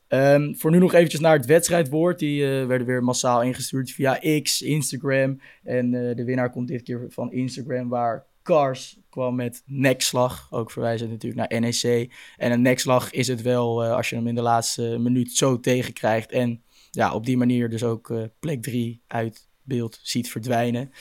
Um, 0.08 0.56
voor 0.58 0.72
nu 0.72 0.78
nog 0.78 0.94
eventjes 0.94 1.22
naar 1.22 1.38
het 1.38 1.46
wedstrijdwoord. 1.46 2.20
Die 2.20 2.42
uh, 2.42 2.66
werden 2.66 2.88
weer 2.88 3.04
massaal 3.04 3.42
ingestuurd 3.42 3.92
via 3.92 4.20
X, 4.42 4.62
Instagram. 4.62 5.42
En 5.64 5.92
de 5.92 6.24
winnaar 6.24 6.52
komt 6.52 6.68
dit 6.68 6.82
keer 6.82 7.06
van 7.10 7.32
Instagram, 7.32 7.90
waar 7.90 8.26
Cars 8.44 9.01
kwam 9.12 9.36
met 9.36 9.64
nekslag. 9.66 10.48
Ook 10.50 10.72
verwijzend 10.72 11.10
natuurlijk 11.10 11.50
naar 11.50 11.60
NEC. 11.60 12.14
En 12.38 12.52
een 12.52 12.62
nekslag 12.62 13.12
is 13.12 13.28
het 13.28 13.42
wel 13.42 13.86
uh, 13.86 13.96
als 13.96 14.10
je 14.10 14.16
hem 14.16 14.28
in 14.28 14.36
de 14.36 14.42
laatste 14.42 14.98
minuut 15.00 15.32
zo 15.32 15.60
tegenkrijgt. 15.60 16.32
En 16.32 16.62
ja, 16.92 17.14
op 17.14 17.26
die 17.26 17.38
manier 17.38 17.70
dus 17.70 17.84
ook 17.84 18.10
uh, 18.10 18.24
plek 18.40 18.62
3 18.62 19.02
uit 19.08 19.50
beeld 19.64 20.00
ziet 20.04 20.30
verdwijnen. 20.30 20.92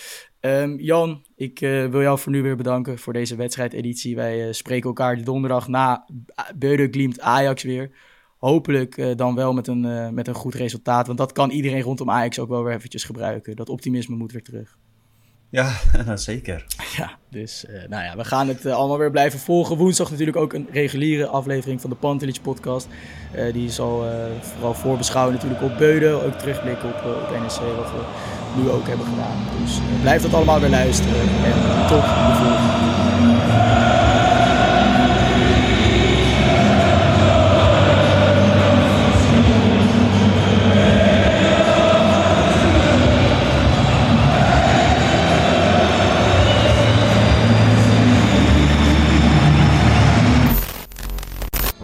Um, 0.40 0.81
Jan, 0.81 1.25
ik 1.37 1.61
uh, 1.61 1.87
wil 1.87 2.01
jou 2.01 2.18
voor 2.18 2.33
nu 2.33 2.42
weer 2.42 2.57
bedanken 2.57 2.99
voor 2.99 3.12
deze 3.12 3.37
wedstrijdeditie. 3.37 4.16
Wij 4.16 4.53
spreken 4.53 4.88
elkaar 4.88 5.16
de 5.16 5.23
donderdag 5.23 5.68
na 5.68 6.07
Beude 6.57 6.88
Glimt 6.90 7.20
Ajax 7.20 7.62
weer. 7.62 7.90
Hopelijk 8.38 9.18
dan 9.18 9.35
wel 9.35 9.53
met 9.53 9.66
een, 9.66 10.14
met 10.14 10.29
een 10.29 10.35
goed 10.35 10.55
resultaat. 10.55 11.07
Want 11.07 11.18
dat 11.18 11.33
kan 11.33 11.51
iedereen 11.51 11.83
rondom 11.83 12.11
Ajax 12.11 12.38
ook 12.38 12.49
wel 12.49 12.64
weer 12.64 12.75
eventjes 12.75 13.05
gebruiken. 13.05 13.57
Dat 13.57 13.68
optimisme 13.68 14.16
moet 14.16 14.33
weer 14.33 14.42
terug. 14.42 14.79
Ja, 15.50 15.72
zeker. 16.14 16.64
Ja, 16.96 17.10
dus 17.30 17.64
uh, 17.70 17.88
nou 17.88 18.04
ja, 18.04 18.16
we 18.16 18.24
gaan 18.24 18.48
het 18.48 18.66
uh, 18.66 18.74
allemaal 18.74 18.98
weer 18.98 19.10
blijven 19.10 19.38
volgen. 19.38 19.76
Woensdag 19.76 20.10
natuurlijk 20.10 20.36
ook 20.36 20.52
een 20.52 20.68
reguliere 20.72 21.26
aflevering 21.26 21.80
van 21.80 21.90
de 21.90 21.96
Pantelich 21.96 22.42
podcast. 22.42 22.88
Uh, 23.36 23.52
die 23.52 23.70
zal 23.70 24.04
vooral 24.40 24.74
voorbeschouwen 24.74 25.34
natuurlijk 25.34 25.62
op 25.62 25.78
Beuden. 25.78 26.24
Ook 26.24 26.38
terugblikken 26.38 26.88
op, 26.88 27.04
op 27.04 27.36
NSC, 27.44 27.60
wat 27.60 27.90
we 27.90 28.02
nu 28.62 28.70
ook 28.70 28.86
hebben 28.86 29.06
gedaan. 29.06 29.36
Dus 29.62 29.78
blijf 30.00 30.22
dat 30.22 30.34
allemaal 30.34 30.60
weer 30.60 30.70
luisteren. 30.70 31.20
En 31.20 31.86
tot 31.88 32.02
de 32.02 32.34
volgende. 32.38 32.89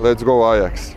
Let's 0.06 0.22
go 0.22 0.54
Ajax. 0.54 0.96